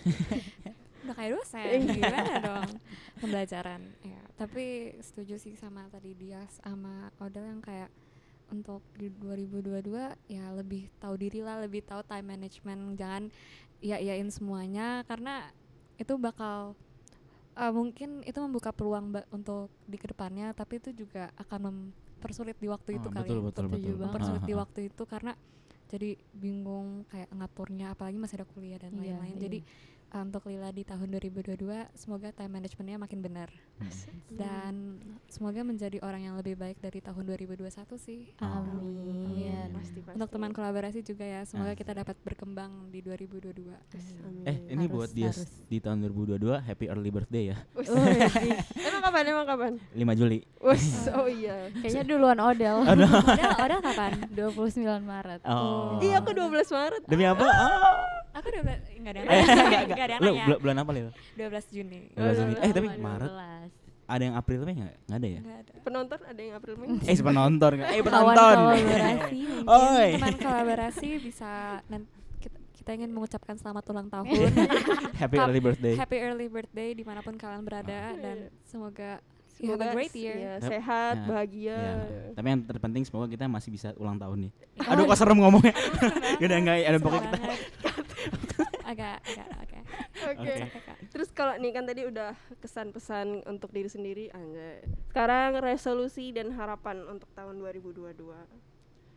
udah 1.07 1.15
kayak 1.15 1.33
dosen 1.39 1.71
Iya. 1.87 1.95
gimana 2.03 2.33
dong 2.43 2.71
pembelajaran 3.23 3.79
ya 4.03 4.19
tapi 4.35 4.91
setuju 4.99 5.39
sih 5.39 5.55
sama 5.55 5.87
tadi 5.87 6.19
Dias 6.19 6.59
sama 6.59 7.15
Odel 7.23 7.47
yang 7.47 7.63
kayak 7.63 7.95
untuk 8.51 8.83
di 8.99 9.07
2022 9.15 9.87
ya 10.27 10.51
lebih 10.51 10.91
tahu 10.99 11.15
diri 11.15 11.47
lah 11.47 11.63
lebih 11.63 11.87
tahu 11.87 12.03
time 12.03 12.27
management 12.27 12.99
jangan 12.99 13.31
ya 13.79 14.03
iyain 14.03 14.27
semuanya 14.35 15.07
karena 15.07 15.47
itu 15.95 16.19
bakal 16.19 16.75
eh, 17.55 17.71
mungkin 17.71 18.27
itu 18.27 18.39
membuka 18.43 18.75
peluang 18.75 19.15
untuk 19.31 19.71
di 19.87 20.03
ke 20.03 20.11
depannya 20.11 20.51
tapi 20.59 20.83
itu 20.83 20.91
juga 20.91 21.31
akan 21.39 21.95
mempersulit 22.27 22.57
di 22.59 22.67
waktu 22.67 22.91
itu 22.99 23.07
Oh, 23.07 23.13
kali 23.15 23.29
betul 23.31 23.39
betul 23.41 23.65
Setuju 23.65 23.71
betul. 23.71 23.87
banget. 23.87 24.03
mempersulit 24.03 24.43
Ah, 24.43 24.47
di 24.47 24.51
ah, 24.51 24.57
ah. 24.57 24.63
waktu 24.67 24.81
itu 24.91 25.03
karena 25.07 25.33
jadi 25.87 26.11
bingung 26.35 26.89
kayak 27.07 27.31
ngaturnya 27.31 27.87
apalagi 27.95 28.19
masih 28.19 28.43
ada 28.43 28.47
kuliah 28.51 28.79
dan 28.83 28.91
Iya, 28.93 29.15
lain-lain 29.15 29.37
iya. 29.39 29.43
jadi 29.47 29.59
untuk 30.09 30.47
Lila 30.47 30.71
di 30.71 30.81
tahun 30.81 31.09
2022 31.13 31.61
semoga 31.93 32.31
time 32.31 32.53
managementnya 32.53 32.97
makin 32.97 33.21
benar 33.21 33.51
Hmm. 33.77 33.93
dan 34.33 34.75
semoga 35.27 35.61
menjadi 35.61 36.01
orang 36.01 36.23
yang 36.23 36.35
lebih 36.35 36.57
baik 36.57 36.79
dari 36.79 36.99
tahun 36.99 37.29
2021 37.29 37.69
sih 37.95 38.33
Amin. 38.39 38.73
Amin. 39.29 39.69
Pasti, 39.71 40.01
pasti. 40.01 40.17
untuk 40.17 40.31
teman 40.31 40.51
kolaborasi 40.51 41.01
juga 41.03 41.21
ya 41.23 41.45
semoga 41.45 41.71
Ah. 41.71 41.77
kita 41.77 41.93
dapat 41.93 42.17
berkembang 42.19 42.89
di 42.89 42.99
2022 42.99 43.77
Amin. 44.23 44.45
Eh, 44.45 44.57
ini 44.71 44.81
Harus, 44.83 44.97
buat 44.97 45.11
dia 45.11 45.29
harus. 45.29 45.45
di 45.67 45.77
tahun 45.77 46.09
2022 46.09 46.57
happy 46.59 46.87
early 46.87 47.11
birthday 47.11 47.45
ya. 47.47 47.57
Emang 48.81 49.03
kapan? 49.03 49.23
Emang 49.27 49.45
kapan? 49.45 49.73
5 49.93 50.13
Juli. 50.15 50.41
Oh 51.13 51.29
iya. 51.29 51.69
Kayaknya 51.75 52.05
duluan 52.07 52.39
Odel. 52.39 52.81
Odel, 52.81 53.13
Odel 53.61 53.81
kapan? 53.83 54.13
29 54.37 54.73
Maret. 55.03 55.41
Oh. 55.45 56.01
Iya, 56.01 56.19
aku 56.19 56.33
12 56.33 56.49
Maret. 56.67 57.03
Demi 57.05 57.25
apa? 57.25 57.45
Oh. 57.45 58.16
Aku 58.37 58.47
12 58.49 58.69
enggak 58.95 59.13
ada 59.13 59.19
yang 59.21 59.27
nanya. 59.27 59.41
enggak, 59.41 59.83
Enggak 59.87 60.05
ada 60.05 60.13
yang 60.13 60.23
Lu 60.47 60.57
bulan 60.59 60.77
apa, 60.79 60.91
Lil? 60.93 61.09
12 61.35 61.75
Juni 61.75 62.01
12 62.13 62.37
Juni. 62.39 62.53
Eh, 62.59 62.71
tapi 62.71 62.89
Maret 62.95 63.31
12. 63.31 64.07
ada 64.07 64.23
yang 64.23 64.35
April 64.35 64.61
Mei 64.63 64.75
enggak? 64.77 64.95
Enggak 65.03 65.17
ada 65.17 65.27
ya? 65.27 65.41
enggak 65.41 65.59
ada 65.59 65.73
Penonton 65.81 66.19
ada 66.23 66.41
yang 66.41 66.55
April 66.55 66.75
Mei? 66.77 66.87
Eh, 67.03 67.17
penonton 67.19 67.71
enggak? 67.73 67.89
Eh, 67.89 67.97
Kawan 67.97 68.07
penonton. 68.07 68.57
kolaborasi 68.57 69.39
mungkin. 69.51 69.67
Oi. 69.67 70.09
teman 70.13 70.35
kolaborasi 70.37 71.09
bisa 71.19 71.51
nan- 71.87 72.11
kita, 72.73 72.95
ingin 72.95 73.11
mengucapkan 73.11 73.55
selamat 73.57 73.83
ulang 73.89 74.07
tahun 74.07 74.31
Happy 75.19 75.37
early 75.37 75.59
birthday. 75.59 75.95
happy 75.97 76.19
early 76.19 76.47
birthday 76.47 76.93
di 76.93 77.03
mana 77.03 77.19
pun 77.19 77.35
kalian 77.35 77.61
berada 77.61 78.15
dan 78.15 78.37
semoga 78.63 79.19
you 79.59 79.69
have 79.69 79.79
Semoga 79.79 79.87
a 79.87 79.95
great 79.95 80.13
year 80.13 80.35
ya, 80.35 80.55
Yap. 80.55 80.69
sehat, 80.69 81.15
Ya. 81.15 81.27
bahagia. 81.27 81.73
Ya. 81.75 81.95
Tapi 82.33 82.47
yang 82.47 82.61
terpenting 82.63 83.03
semoga 83.03 83.27
kita 83.27 83.45
masih 83.45 83.71
bisa 83.71 83.89
ulang 83.97 84.17
tahun 84.17 84.49
nih. 84.49 84.53
Aduh, 84.91 85.05
kok 85.05 85.17
serem 85.17 85.39
ngomongnya. 85.39 85.75
Udah 86.43 86.57
enggak 86.57 86.77
ada 86.83 86.99
pokoknya 86.99 87.23
kita. 87.27 87.39
Agak 88.83 89.19
agak 89.25 89.83
oke. 90.27 90.55
Terus 91.09 91.29
kalau 91.31 91.55
nih 91.57 91.71
kan 91.71 91.85
tadi 91.85 92.03
udah 92.03 92.31
kesan 92.59 92.91
pesan 92.91 93.43
untuk 93.45 93.71
diri 93.71 93.87
sendiri, 93.87 94.25
anjay. 94.31 94.83
Sekarang 95.07 95.59
resolusi 95.59 96.31
dan 96.31 96.53
harapan 96.53 97.03
untuk 97.05 97.27
tahun 97.33 97.59
2022. 97.59 98.15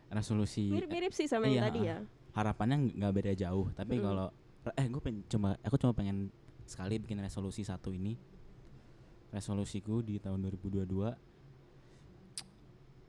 Resolusi 0.08 0.66
Mirip-mirip 0.66 1.12
sih 1.12 1.26
sama 1.26 1.46
yang 1.46 1.62
Iya, 1.62 1.64
tadi 1.64 1.80
ya. 1.84 1.98
harapannya 2.30 2.76
nggak 2.92 3.12
beda 3.12 3.32
jauh 3.36 3.70
tapi 3.70 3.94
Mm-mm. 3.94 4.04
kalau 4.04 4.26
eh 4.72 4.86
gue 4.86 4.98
pengen 4.98 5.22
cuma 5.26 5.54
aku 5.60 5.74
cuma 5.76 5.90
pengen 5.90 6.30
sekali 6.64 6.98
bikin 6.98 7.18
resolusi 7.18 7.62
satu 7.62 7.90
ini 7.90 8.14
resolusiku 9.30 10.00
di 10.00 10.18
tahun 10.18 10.42
2022 10.44 10.86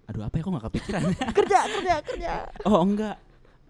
aduh 0.03 0.23
apa 0.23 0.34
ya 0.34 0.41
kok 0.41 0.51
nggak 0.51 0.65
kepikiran 0.67 1.01
kerja, 1.38 1.60
kerja, 1.69 1.95
kerja. 2.03 2.34
oh 2.65 2.81
enggak 2.81 3.17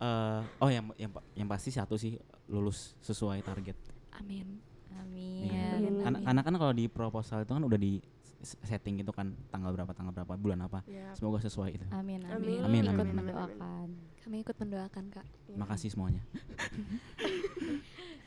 Eh, 0.02 0.42
oh 0.58 0.66
yang 0.66 0.90
yang 0.98 1.14
yang 1.36 1.46
pasti 1.46 1.70
satu 1.70 1.94
sih 1.94 2.18
lulus 2.48 2.98
sesuai 3.00 3.42
target 3.42 3.78
amin 4.12 4.58
Amin. 4.92 5.46
Iya. 5.46 5.78
Amin. 5.78 5.94
An- 6.04 6.24
anak 6.28 6.44
kan 6.44 6.56
kalau 6.56 6.74
di 6.74 6.86
proposal 6.86 7.42
itu 7.42 7.52
kan 7.52 7.62
udah 7.62 7.76
di 7.76 8.02
setting 8.42 8.98
gitu 8.98 9.10
kan 9.10 9.34
tanggal 9.48 9.70
berapa 9.72 9.90
tanggal 9.92 10.10
berapa 10.12 10.34
bulan 10.36 10.62
apa 10.62 10.82
Ya. 10.84 11.14
semoga 11.14 11.38
sesuai 11.40 11.70
itu 11.72 11.86
Amin. 11.92 12.22
Amin. 12.24 12.58
Amin. 12.58 12.60
Amin, 12.62 12.82
Ikut 12.84 12.98
amin, 12.98 13.06
amin. 13.06 13.18
mendoakan. 13.22 13.88
kami 14.20 14.36
ikut 14.40 14.58
mendoakan 14.58 15.04
kak 15.12 15.26
makasih 15.54 15.90
semuanya 15.90 16.22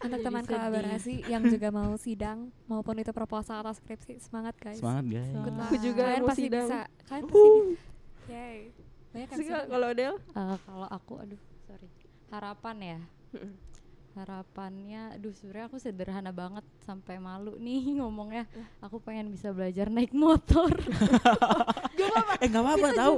untuk 0.04 0.20
Jadi 0.20 0.26
teman 0.28 0.44
kolaborasi 0.44 1.14
yang 1.32 1.42
juga 1.48 1.68
mau 1.72 1.96
sidang 1.96 2.52
maupun 2.68 3.00
itu 3.00 3.10
proposal 3.16 3.64
atau 3.64 3.72
skripsi 3.72 4.20
semangat 4.20 4.52
guys. 4.60 4.78
Semangat 4.78 5.04
guys. 5.08 5.32
Semangat. 5.32 5.64
Aku 5.64 5.76
juga 5.80 6.02
kalian 6.04 6.20
mau 6.20 6.28
pasti 6.28 6.42
sidang. 6.44 6.68
bisa. 6.68 6.80
Kalian 7.08 7.22
pasti 7.24 7.40
bisa. 7.40 7.80
Yay. 8.28 8.58
Banyak 9.14 9.28
kalau 9.70 9.88
Del? 9.96 10.14
Eh, 10.20 10.56
kalau 10.66 10.88
aku 10.92 11.12
aduh 11.24 11.40
sorry. 11.64 11.88
Harapan 12.28 12.76
ya? 12.82 12.98
Harapannya 14.14 15.02
aduh 15.16 15.32
sebenarnya 15.32 15.64
aku 15.72 15.76
sederhana 15.80 16.30
banget 16.30 16.66
sampai 16.84 17.16
malu 17.16 17.56
nih 17.56 17.80
ngomongnya 17.98 18.44
aku 18.78 19.00
pengen 19.00 19.28
bisa 19.28 19.50
belajar 19.50 19.88
naik 19.88 20.12
motor 20.12 20.68
eh 22.38 22.46
nggak 22.46 22.62
apa-apa 22.62 22.88
tahu 22.92 23.14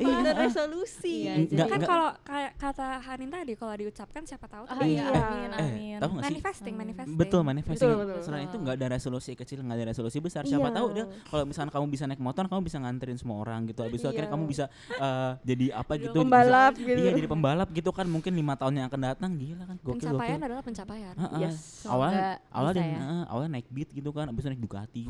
Iya. 0.00 0.16
ada 0.16 0.32
resolusi. 0.38 1.16
Iya, 1.22 1.34
jadi- 1.46 1.68
kan 1.68 1.80
kalau 1.82 2.08
kayak 2.22 2.50
kata 2.56 2.86
Hanin 3.00 3.28
tadi 3.28 3.52
kalau 3.54 3.74
diucapkan 3.74 4.22
siapa 4.22 4.46
tahu 4.46 4.64
Ah, 4.64 4.74
tuh 4.74 4.86
iya, 4.86 5.04
Iya. 5.04 5.20
amin 5.20 5.50
Eh, 5.50 5.60
amin 5.60 5.96
tahu 5.98 6.10
nggak 6.10 6.22
sih? 6.22 6.28
manifesting 6.30 6.72
Hmm. 6.72 6.80
manifesting 6.80 7.18
Betul 7.18 7.40
manifesting. 7.42 7.90
Betul, 7.90 8.00
betul. 8.00 8.22
Selain 8.22 8.44
itu 8.44 8.56
nggak 8.56 8.74
ada 8.74 8.86
resolusi 8.88 9.30
kecil, 9.34 9.58
nggak 9.60 9.76
ada 9.76 9.86
resolusi 9.86 10.18
besar. 10.18 10.42
Iya. 10.42 10.50
Siapa 10.50 10.68
tahu 10.70 10.86
dia 10.90 11.04
kalau 11.26 11.44
misalnya 11.44 11.70
kamu 11.70 11.86
bisa 11.88 12.04
naik 12.06 12.18
motor, 12.18 12.44
kamu 12.46 12.62
bisa 12.62 12.76
nganterin 12.78 13.18
semua 13.18 13.36
orang 13.38 13.60
gitu. 13.66 13.80
Habis 13.82 13.98
itu 13.98 14.02
Iya. 14.02 14.10
akhirnya 14.10 14.30
kamu 14.30 14.44
bisa 14.46 14.64
eh, 14.90 15.30
jadi 15.44 15.66
apa 15.74 15.92
gitu? 15.98 16.16
Pembalap 16.16 16.72
bisa- 16.72 16.86
gitu. 16.86 16.98
Iya, 16.98 17.10
jadi 17.12 17.28
pembalap 17.28 17.68
gitu 17.70 17.90
kan 17.90 18.06
mungkin 18.06 18.32
lima 18.32 18.54
tahun 18.54 18.72
yang 18.74 18.86
akan 18.88 19.00
datang 19.02 19.30
gila 19.36 19.64
kan. 19.64 19.76
Gokil 19.78 19.94
pencapaian 20.00 20.16
gokil. 20.32 20.46
adalah 20.46 20.62
pencapaian. 20.62 21.14
Yes. 21.36 21.84
Awalnya 21.84 22.20
Semoga 22.40 22.56
awalnya 22.56 22.72
bisa 22.72 22.86
dia- 22.86 22.96
ya. 22.96 23.09
Awalnya 23.26 23.58
naik 23.58 23.68
beat 23.68 23.90
gitu 23.90 24.10
kan, 24.10 24.30
abis 24.30 24.42
itu 24.44 24.48
naik 24.52 24.62
Ducati. 24.62 25.02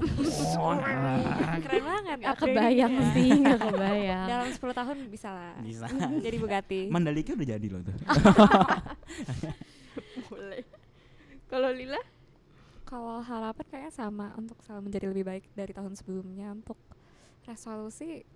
keren 1.64 1.82
banget 1.84 2.16
Gak 2.20 2.36
kebayang 2.40 2.92
ya. 2.92 3.06
sih 3.12 3.30
gak 3.40 3.60
kebayang 3.60 4.26
dalam 4.28 4.48
10 4.52 4.80
tahun 4.80 4.96
bisa 5.08 5.28
lah 5.30 5.54
Bisa. 5.60 5.86
jadi 6.24 6.36
Bugatti 6.40 6.80
Mandalika 6.88 7.36
udah 7.36 7.48
jadi 7.56 7.66
loh 7.68 7.80
tuh. 7.84 7.96
Boleh. 10.30 10.62
Kalau 11.46 11.70
Lila? 11.74 12.00
kalau 12.90 13.22
harapan 13.22 13.66
kayaknya 13.70 13.94
sama 13.94 14.34
untuk 14.34 14.58
selalu 14.66 14.90
menjadi 14.90 15.06
lebih 15.14 15.22
baik 15.22 15.44
dari 15.54 15.70
tahun 15.70 15.94
sebelumnya 15.94 16.50
untuk 16.50 16.74
resolusi 17.46 18.26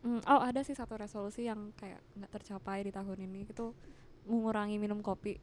mm, 0.00 0.24
oh 0.24 0.40
ada 0.40 0.64
sih 0.64 0.72
satu 0.72 0.96
resolusi 0.96 1.44
yang 1.44 1.68
kayak 1.76 2.00
nggak 2.16 2.32
tercapai 2.32 2.80
di 2.80 2.96
tahun 2.96 3.28
ini 3.28 3.44
itu 3.44 3.76
mengurangi 4.24 4.80
minum 4.80 5.04
kopi 5.04 5.36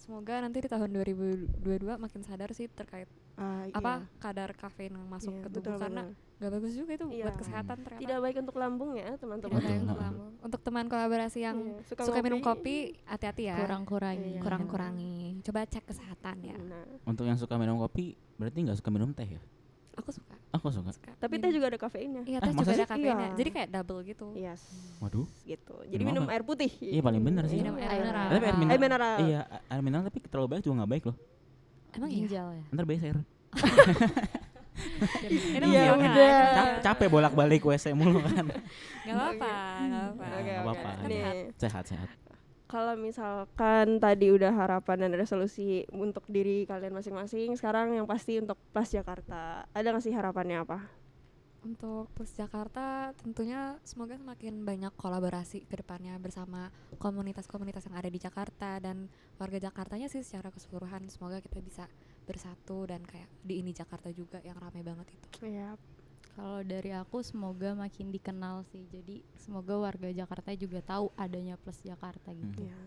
semoga 0.00 0.40
nanti 0.40 0.58
di 0.58 0.66
tahun 0.66 0.88
2022 0.90 1.60
makin 1.94 2.20
sadar 2.20 2.50
sih 2.50 2.66
terkait 2.66 3.06
Ah, 3.36 3.64
apa 3.70 4.04
kadar 4.16 4.52
kafein 4.52 4.92
yang 4.92 5.04
masuk 5.06 5.32
Iya, 5.32 5.42
ke 5.42 5.48
tubuh 5.50 5.72
betul, 5.72 5.80
karena 5.80 6.02
nggak 6.36 6.50
bagus 6.50 6.72
juga 6.72 6.92
itu 6.92 7.06
Iya. 7.06 7.24
buat 7.24 7.36
kesehatan 7.38 7.76
ternyata. 7.78 8.02
Tidak 8.02 8.18
baik 8.18 8.36
untuk 8.38 8.56
lambung 8.56 8.90
ya 8.92 9.08
teman-teman. 9.16 9.56
Baik 9.56 9.80
untuk 9.80 9.96
lambung. 9.98 10.30
untuk 10.40 10.60
teman 10.60 10.84
kolaborasi 10.86 11.38
yang 11.40 11.56
Iya, 11.56 11.80
suka, 11.86 12.20
minum 12.20 12.40
kopi 12.40 12.76
hati-hati 13.02 13.42
ya. 13.46 13.56
Kurang-kurangi. 13.58 14.30
Iya. 14.30 14.40
kurang-kurangi. 14.40 15.16
Coba 15.40 15.64
cek 15.64 15.84
kesehatan 15.86 16.36
ya. 16.42 16.56
Nah, 16.58 16.84
Untuk 17.02 17.24
yang 17.24 17.36
suka 17.36 17.56
minum 17.56 17.76
kopi, 17.76 18.12
berarti 18.36 18.58
nggak 18.60 18.76
suka 18.76 18.88
minum 18.88 19.12
teh 19.12 19.28
ya? 19.30 19.40
aku 19.92 20.16
suka 20.16 20.32
Aku 20.50 20.66
suka. 20.68 20.90
suka 20.90 21.14
tapi 21.16 21.38
teh 21.38 21.48
juga 21.48 21.70
ada 21.70 21.78
kafeinnya. 21.78 22.22
iya 22.24 22.38
Ah, 22.38 22.46
teh 22.46 22.52
masa 22.52 22.62
juga 22.68 22.74
ada 22.74 22.88
kafeinnya 22.88 23.28
Iya. 23.28 23.36
jadi 23.38 23.50
kayak 23.50 23.68
double 23.70 24.00
gitu 24.02 24.26
Yes. 24.34 24.62
Waduh. 24.98 25.26
Gitu. 25.44 25.74
Jadi 25.86 26.02
Minum 26.02 26.22
minum 26.22 26.24
air 26.26 26.42
putih. 26.42 26.70
Iya, 26.76 27.00
paling 27.00 27.22
bener 27.22 27.44
sih. 27.46 27.58
Minum 27.58 27.74
air 27.76 27.90
mineral. 27.96 28.26
Tapi 28.28 28.34
air 28.40 28.54
mineral. 28.54 28.70
Air 28.70 28.80
mineral. 28.80 29.16
Iya, 29.20 29.40
air 29.46 29.80
mineral 29.80 30.04
tapi 30.04 30.18
terlalu 30.22 30.46
banyak 30.48 30.64
juga 30.64 30.74
nggak 30.82 30.90
baik 30.90 31.04
loh. 31.06 31.16
emang 31.90 32.06
iya 32.06 32.18
ginjal 32.22 32.46
ya 32.50 32.62
Ntar 32.70 32.84
beser. 32.84 33.16
Iya, 35.60 35.92
udah. 35.92 36.80
capek 36.80 37.08
bolak-balik 37.08 37.60
WC 37.60 37.92
mulu 37.92 38.22
kan. 38.22 38.48
Nggak 39.04 39.12
apa-apa, 39.12 39.52
nggak 39.78 40.02
apa-apa. 40.08 40.26
Oke. 40.32 40.52
apa-apa. 40.56 40.90
Nih, 41.04 41.20
Sehat, 41.58 41.84
sehat. 41.84 42.08
Kalau 42.70 42.94
misalkan 42.94 43.98
tadi 43.98 44.30
udah 44.30 44.54
harapan 44.54 45.02
dan 45.02 45.18
resolusi 45.18 45.82
untuk 45.90 46.22
diri 46.30 46.62
kalian 46.70 46.94
masing-masing, 46.94 47.50
sekarang 47.58 47.98
yang 47.98 48.06
pasti 48.06 48.38
untuk 48.38 48.54
Plus 48.70 48.94
Jakarta. 48.94 49.66
Ada 49.74 49.90
nggak 49.90 50.04
sih 50.06 50.14
harapannya 50.14 50.62
apa? 50.62 50.78
Untuk 51.66 52.06
Plus 52.14 52.30
Jakarta 52.30 53.10
tentunya 53.18 53.74
semoga 53.82 54.14
semakin 54.14 54.62
banyak 54.62 54.94
kolaborasi 54.94 55.66
ke 55.66 55.82
depannya 55.82 56.14
bersama 56.22 56.70
komunitas-komunitas 57.02 57.90
yang 57.90 57.98
ada 57.98 58.08
di 58.08 58.22
Jakarta 58.22 58.78
dan 58.78 59.10
warga 59.36 59.58
Jakartanya 59.58 60.06
sih 60.06 60.22
secara 60.22 60.54
keseluruhan 60.54 61.10
semoga 61.10 61.42
kita 61.42 61.58
bisa 61.58 61.84
bersatu 62.24 62.86
dan 62.86 63.02
kayak 63.02 63.28
di 63.42 63.60
ini 63.60 63.74
Jakarta 63.74 64.14
juga 64.14 64.38
yang 64.46 64.56
ramai 64.56 64.86
banget 64.86 65.10
itu. 65.10 65.26
Iya. 65.42 65.74
Kalau 66.32 66.62
dari 66.62 66.90
aku 66.90 67.20
semoga 67.20 67.74
makin 67.74 68.08
dikenal 68.08 68.64
sih. 68.66 68.86
Jadi 68.86 69.20
semoga 69.36 69.76
warga 69.76 70.08
Jakarta 70.08 70.50
juga 70.52 70.80
tahu 70.80 71.12
adanya 71.14 71.54
Plus 71.54 71.80
Jakarta 71.80 72.30
gitu. 72.30 72.60
Hmm. 72.60 72.66
Iya. 72.66 72.78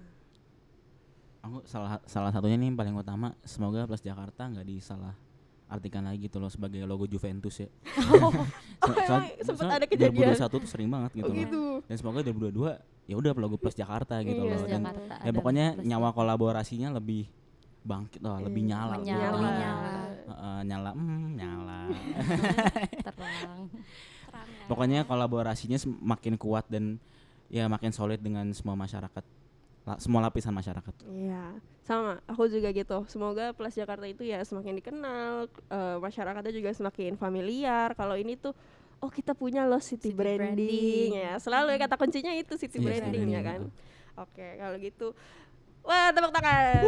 Aku 1.43 1.59
salah 1.63 1.99
salah 2.03 2.31
satunya 2.31 2.55
nih 2.55 2.67
yang 2.67 2.77
paling 2.77 2.93
utama 2.93 3.35
semoga 3.41 3.83
Plus 3.83 3.99
Jakarta 3.99 4.47
nggak 4.47 4.63
disalah 4.63 5.11
artikan 5.65 6.05
lagi 6.05 6.23
gitu 6.23 6.37
loh 6.37 6.47
sebagai 6.47 6.79
logo 6.83 7.03
Juventus 7.03 7.57
ya. 7.57 7.69
Oh, 8.13 8.31
So- 8.79 8.95
so- 9.09 9.19
emang 9.19 9.23
sempet 9.37 9.57
soalnya 9.57 9.75
ada 9.75 9.87
kejadian? 9.87 10.33
2021 10.33 10.53
tuh 10.55 10.69
sering 10.69 10.87
banget 10.87 11.11
gitu 11.13 11.25
Oh 11.25 11.29
loh. 11.29 11.39
gitu. 11.39 11.61
Dan 11.83 11.95
semoga 11.95 12.19
2022 12.21 12.79
ya 13.03 13.15
udah 13.17 13.31
logo 13.35 13.55
Plus 13.57 13.73
Jakarta 13.73 14.21
gitu 14.21 14.39
Iya. 14.39 14.45
loh. 14.45 14.55
Plus 14.55 14.63
Dan 14.65 14.81
Jakarta. 14.81 15.15
ya 15.19 15.31
pokoknya 15.31 15.65
Plus 15.73 15.85
nyawa 15.85 16.09
kolaborasinya 16.09 16.89
lebih 16.93 17.27
bangkit 17.83 18.21
lah, 18.21 18.39
lebih 18.39 18.63
Iya, 18.63 18.69
nyala. 18.71 18.95
gitu. 18.95 19.11
menyala. 19.11 19.91
Lebih 20.23 20.63
nyala. 20.63 20.91
Heeh, 20.91 21.19
nyala, 21.33 21.79
nyala. 21.79 21.79
terang. 23.03 23.59
Terang 24.23 24.47
ya. 24.49 24.65
Pokoknya 24.65 24.99
kolaborasinya 25.03 25.75
semakin 25.75 26.35
kuat 26.35 26.65
dan 26.67 26.97
ya 27.47 27.67
makin 27.67 27.91
solid 27.91 28.17
dengan 28.17 28.49
semua 28.49 28.73
masyarakat 28.73 29.23
la- 29.83 29.99
semua 29.99 30.23
lapisan 30.23 30.51
masyarakat. 30.51 30.95
Iya, 31.05 31.59
sama. 31.81 32.23
Aku 32.25 32.47
juga 32.47 32.71
gitu. 32.71 33.03
Semoga 33.05 33.51
Plus 33.51 33.75
Jakarta 33.75 34.07
itu 34.07 34.23
ya 34.23 34.39
semakin 34.41 34.79
dikenal, 34.79 35.33
eh, 35.49 35.97
masyarakatnya 35.99 36.53
juga 36.55 36.71
semakin 36.71 37.13
familiar. 37.13 37.91
Kalau 37.93 38.15
ini 38.15 38.33
tuh, 38.33 38.55
oh 38.97 39.11
kita 39.11 39.35
punya 39.35 39.67
loh 39.67 39.83
city, 39.83 40.09
City 40.09 40.15
branding. 40.15 40.55
branding. 40.55 41.09
ya. 41.19 41.35
Selalu 41.37 41.75
ya 41.75 41.79
kata 41.83 41.95
kuncinya 41.99 42.31
itu 42.31 42.55
city 42.55 42.79
Iya, 42.79 42.85
branding 42.87 43.11
city 43.21 43.35
ya 43.35 43.41
branding, 43.43 43.69
kan. 43.69 44.23
Oke, 44.23 44.47
kalau 44.55 44.77
gitu, 44.79 45.07
wah 45.83 46.09
tepuk 46.09 46.31
tangan. 46.31 46.83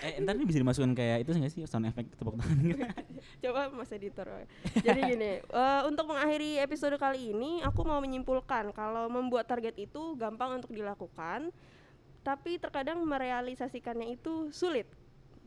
Eh, 0.00 0.20
ntar 0.20 0.32
ini 0.34 0.44
bisa 0.44 0.58
dimasukin 0.58 0.92
kayak 0.92 1.24
itu 1.24 1.30
nggak 1.32 1.52
sih 1.52 1.60
sound 1.64 1.84
effect 1.84 2.08
tepuk 2.14 2.36
tangan 2.36 2.56
gitu. 2.60 2.84
Coba 3.44 3.68
Mas 3.68 3.92
Editor. 3.92 4.28
Jadi 4.74 5.00
gini, 5.04 5.32
eh, 5.40 5.80
untuk 5.84 6.08
mengakhiri 6.08 6.56
episode 6.58 6.96
kali 6.96 7.30
ini, 7.30 7.60
aku 7.60 7.84
mau 7.84 8.00
menyimpulkan 8.00 8.72
kalau 8.72 9.08
membuat 9.08 9.44
target 9.44 9.76
itu 9.76 10.16
gampang 10.16 10.56
untuk 10.58 10.72
dilakukan, 10.72 11.52
tapi 12.20 12.56
terkadang 12.56 13.00
merealisasikannya 13.00 14.12
itu 14.12 14.48
sulit. 14.48 14.88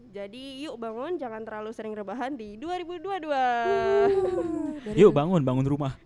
Jadi 0.08 0.64
yuk 0.64 0.80
bangun, 0.80 1.18
jangan 1.18 1.44
terlalu 1.44 1.74
sering 1.74 1.92
rebahan 1.92 2.32
di 2.32 2.56
2022. 2.56 3.28
Yuk 4.96 5.12
bangun, 5.12 5.42
bangun 5.44 5.66
rumah. 5.68 5.98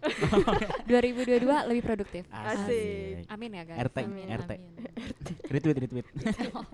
2022 0.90 1.44
lebih 1.70 1.84
produktif. 1.86 2.24
Asik. 2.32 3.28
Amin 3.30 3.52
ya 3.52 3.64
guys. 3.68 3.92
RT, 3.92 3.98
Amin, 4.08 4.26
RT. 4.32 4.52
amin. 4.58 4.74
Retweet, 5.52 5.78
retweet. 5.86 6.08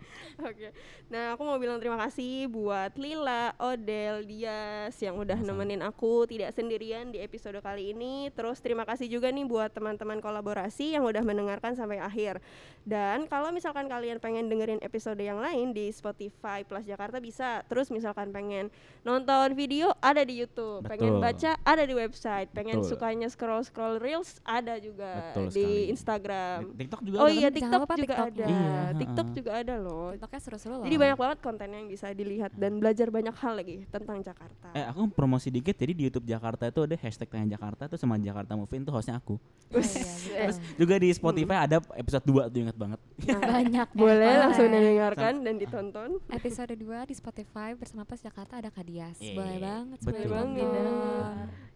Oke. 0.48 0.72
Nah, 1.08 1.36
aku 1.36 1.42
mau 1.44 1.56
bilang 1.56 1.80
terima 1.80 2.00
kasih 2.00 2.48
buat 2.48 2.96
Lila, 2.96 3.52
Odel, 3.60 4.24
Dias 4.24 4.96
yang 5.00 5.16
udah 5.16 5.36
Sama-sama. 5.36 5.64
nemenin 5.64 5.82
aku 5.84 6.24
tidak 6.26 6.52
sendirian 6.52 7.12
di 7.12 7.20
episode 7.20 7.60
kali 7.60 7.92
ini. 7.92 8.32
Terus 8.32 8.60
terima 8.60 8.84
kasih 8.84 9.08
juga 9.08 9.28
nih 9.28 9.44
buat 9.44 9.72
teman-teman 9.72 10.20
kolaborasi 10.20 10.96
yang 10.96 11.04
udah 11.04 11.24
mendengarkan 11.24 11.76
sampai 11.76 12.00
akhir. 12.00 12.40
Dan 12.88 13.28
kalau 13.28 13.52
misalkan 13.52 13.88
kalian 13.88 14.18
pengen 14.18 14.48
dengerin 14.48 14.80
episode 14.80 15.20
yang 15.20 15.40
lain 15.40 15.76
di 15.76 15.92
Spotify 15.92 16.64
Plus 16.64 16.88
Jakarta 16.88 17.20
bisa. 17.20 17.64
Terus 17.68 17.92
misalkan 17.92 18.32
pengen 18.32 18.72
nonton 19.04 19.52
video 19.54 19.92
ada 20.00 20.24
di 20.24 20.40
YouTube, 20.40 20.88
pengen 20.88 21.20
Betul. 21.20 21.24
baca 21.24 21.52
ada 21.64 21.84
di 21.84 21.92
website, 21.92 22.48
pengen 22.56 22.80
Betul. 22.80 22.96
sukanya 22.96 23.28
scroll-scroll 23.28 24.00
reels 24.00 24.40
ada 24.44 24.80
juga 24.80 25.32
Betul 25.36 25.52
di 25.52 25.64
sekali. 25.68 25.92
Instagram. 25.92 26.60
TikTok 26.78 27.02
juga 27.04 27.18
Oh 27.20 27.28
ada 27.28 27.36
iya 27.36 27.50
kan? 27.50 27.56
TikTok 27.60 27.82
lupa 27.84 27.96
juga 27.96 28.04
TikToknya. 28.08 28.46
ada. 28.46 28.48
Iya, 28.48 28.80
TikTok 28.96 29.28
juga 29.36 29.52
ada 29.60 29.76
loh. 29.76 30.08
Seru-seru 30.40 30.74
loh. 30.76 30.84
Jadi 30.84 30.96
banyak 30.96 31.16
banget 31.16 31.38
konten 31.40 31.68
yang 31.68 31.86
bisa 31.86 32.10
dilihat 32.10 32.52
dan 32.54 32.78
belajar 32.78 33.08
banyak 33.08 33.34
hal 33.34 33.54
lagi 33.54 33.86
tentang 33.88 34.20
Jakarta. 34.20 34.68
Eh 34.72 34.84
aku 34.84 35.10
promosi 35.10 35.48
dikit 35.48 35.74
jadi 35.74 35.92
di 35.92 36.04
YouTube 36.04 36.24
Jakarta 36.24 36.66
itu 36.66 36.80
ada 36.80 36.96
hashtag 36.96 37.28
tanya 37.28 37.48
Jakarta 37.52 37.86
tuh 37.86 37.96
sama 37.96 38.16
Jakarta 38.16 38.54
Movie 38.54 38.78
itu 38.78 38.90
hostnya 38.90 39.16
aku. 39.16 39.36
Oh, 39.68 39.78
iya. 39.78 40.48
Terus 40.48 40.58
Juga 40.76 40.96
di 40.96 41.10
Spotify 41.10 41.58
ada 41.62 41.78
episode 41.94 42.24
2 42.24 42.48
tuh 42.48 42.60
ingat 42.62 42.76
banget. 42.76 43.00
banyak 43.52 43.88
boleh 43.92 44.16
banget. 44.24 44.42
langsung 44.42 44.68
didengarkan 44.68 45.34
dan 45.42 45.56
ditonton. 45.56 46.10
Episode 46.30 46.74
2 46.74 46.84
di 47.04 47.14
Spotify 47.14 47.74
bersama 47.74 48.02
Plus 48.02 48.22
Jakarta 48.22 48.56
ada 48.56 48.70
Kadias. 48.70 49.18
Iya, 49.18 49.34
Boleh 49.34 49.58
banget. 49.58 49.98
betul. 50.00 50.12
boleh 50.14 50.28
banget. 50.30 50.68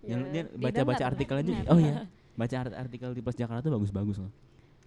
Jangan 0.01 0.23
Ya. 0.23 0.31
dia 0.31 0.43
baca-baca 0.55 1.03
artikelnya 1.05 1.45
juga. 1.45 1.63
Oh 1.67 1.77
iya. 1.77 1.93
Baca 2.31 2.55
art- 2.57 2.77
artikel 2.79 3.09
di 3.11 3.19
Plus 3.19 3.35
Jakarta 3.35 3.61
tuh 3.61 3.73
bagus-bagus 3.73 4.17
loh. 4.17 4.31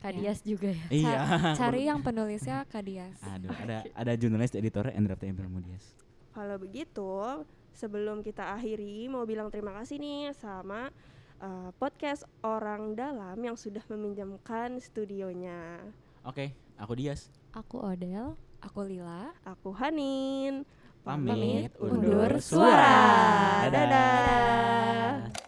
Kadias 0.05 0.45
juga 0.45 0.69
ya. 0.69 0.87
Iya. 0.93 1.21
Cari 1.65 1.89
yang 1.89 2.05
penulisnya 2.05 2.69
Kadias. 2.69 3.17
Aduh, 3.25 3.49
ada 3.57 3.89
ada 3.97 4.13
jurnalis 4.13 4.53
editornya 4.53 4.93
Endra 4.93 5.17
T. 5.17 5.25
Bermudias. 5.33 5.97
Kalau 6.37 6.61
begitu, 6.61 7.41
sebelum 7.73 8.21
kita 8.21 8.53
akhiri 8.53 9.09
mau 9.09 9.25
bilang 9.25 9.49
terima 9.49 9.73
kasih 9.81 9.97
nih 9.97 10.37
sama 10.37 10.93
uh, 11.41 11.73
podcast 11.81 12.29
orang 12.45 12.93
dalam 12.93 13.41
yang 13.41 13.57
sudah 13.57 13.81
meminjamkan 13.89 14.77
studionya. 14.77 15.81
Oke, 16.21 16.53
aku 16.77 17.01
Dias. 17.01 17.33
Aku 17.57 17.81
Odel. 17.81 18.37
Aku 18.61 18.85
Lila. 18.85 19.33
Aku 19.41 19.73
Hanin. 19.73 20.69
Pamit, 21.05 21.69
undur 21.81 22.33
undur 22.33 22.33
suara. 22.41 23.69
suara. 23.69 23.73
Dadah. 23.73 25.44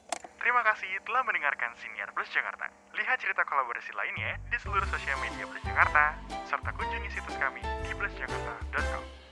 Kasih 0.66 0.98
telah 1.06 1.22
mendengarkan 1.22 1.78
Siniar 1.78 2.10
Plus 2.10 2.26
Jakarta. 2.34 2.66
Lihat 2.98 3.22
cerita 3.22 3.46
kolaborasi 3.46 3.94
lainnya 3.94 4.34
di 4.50 4.58
seluruh 4.58 4.82
sosial 4.90 5.14
media 5.22 5.46
Plus 5.46 5.62
Jakarta, 5.62 6.18
serta 6.42 6.74
kunjungi 6.74 7.06
situs 7.06 7.38
kami 7.38 7.62
di 7.86 7.94
plusjakarta.com. 7.94 9.25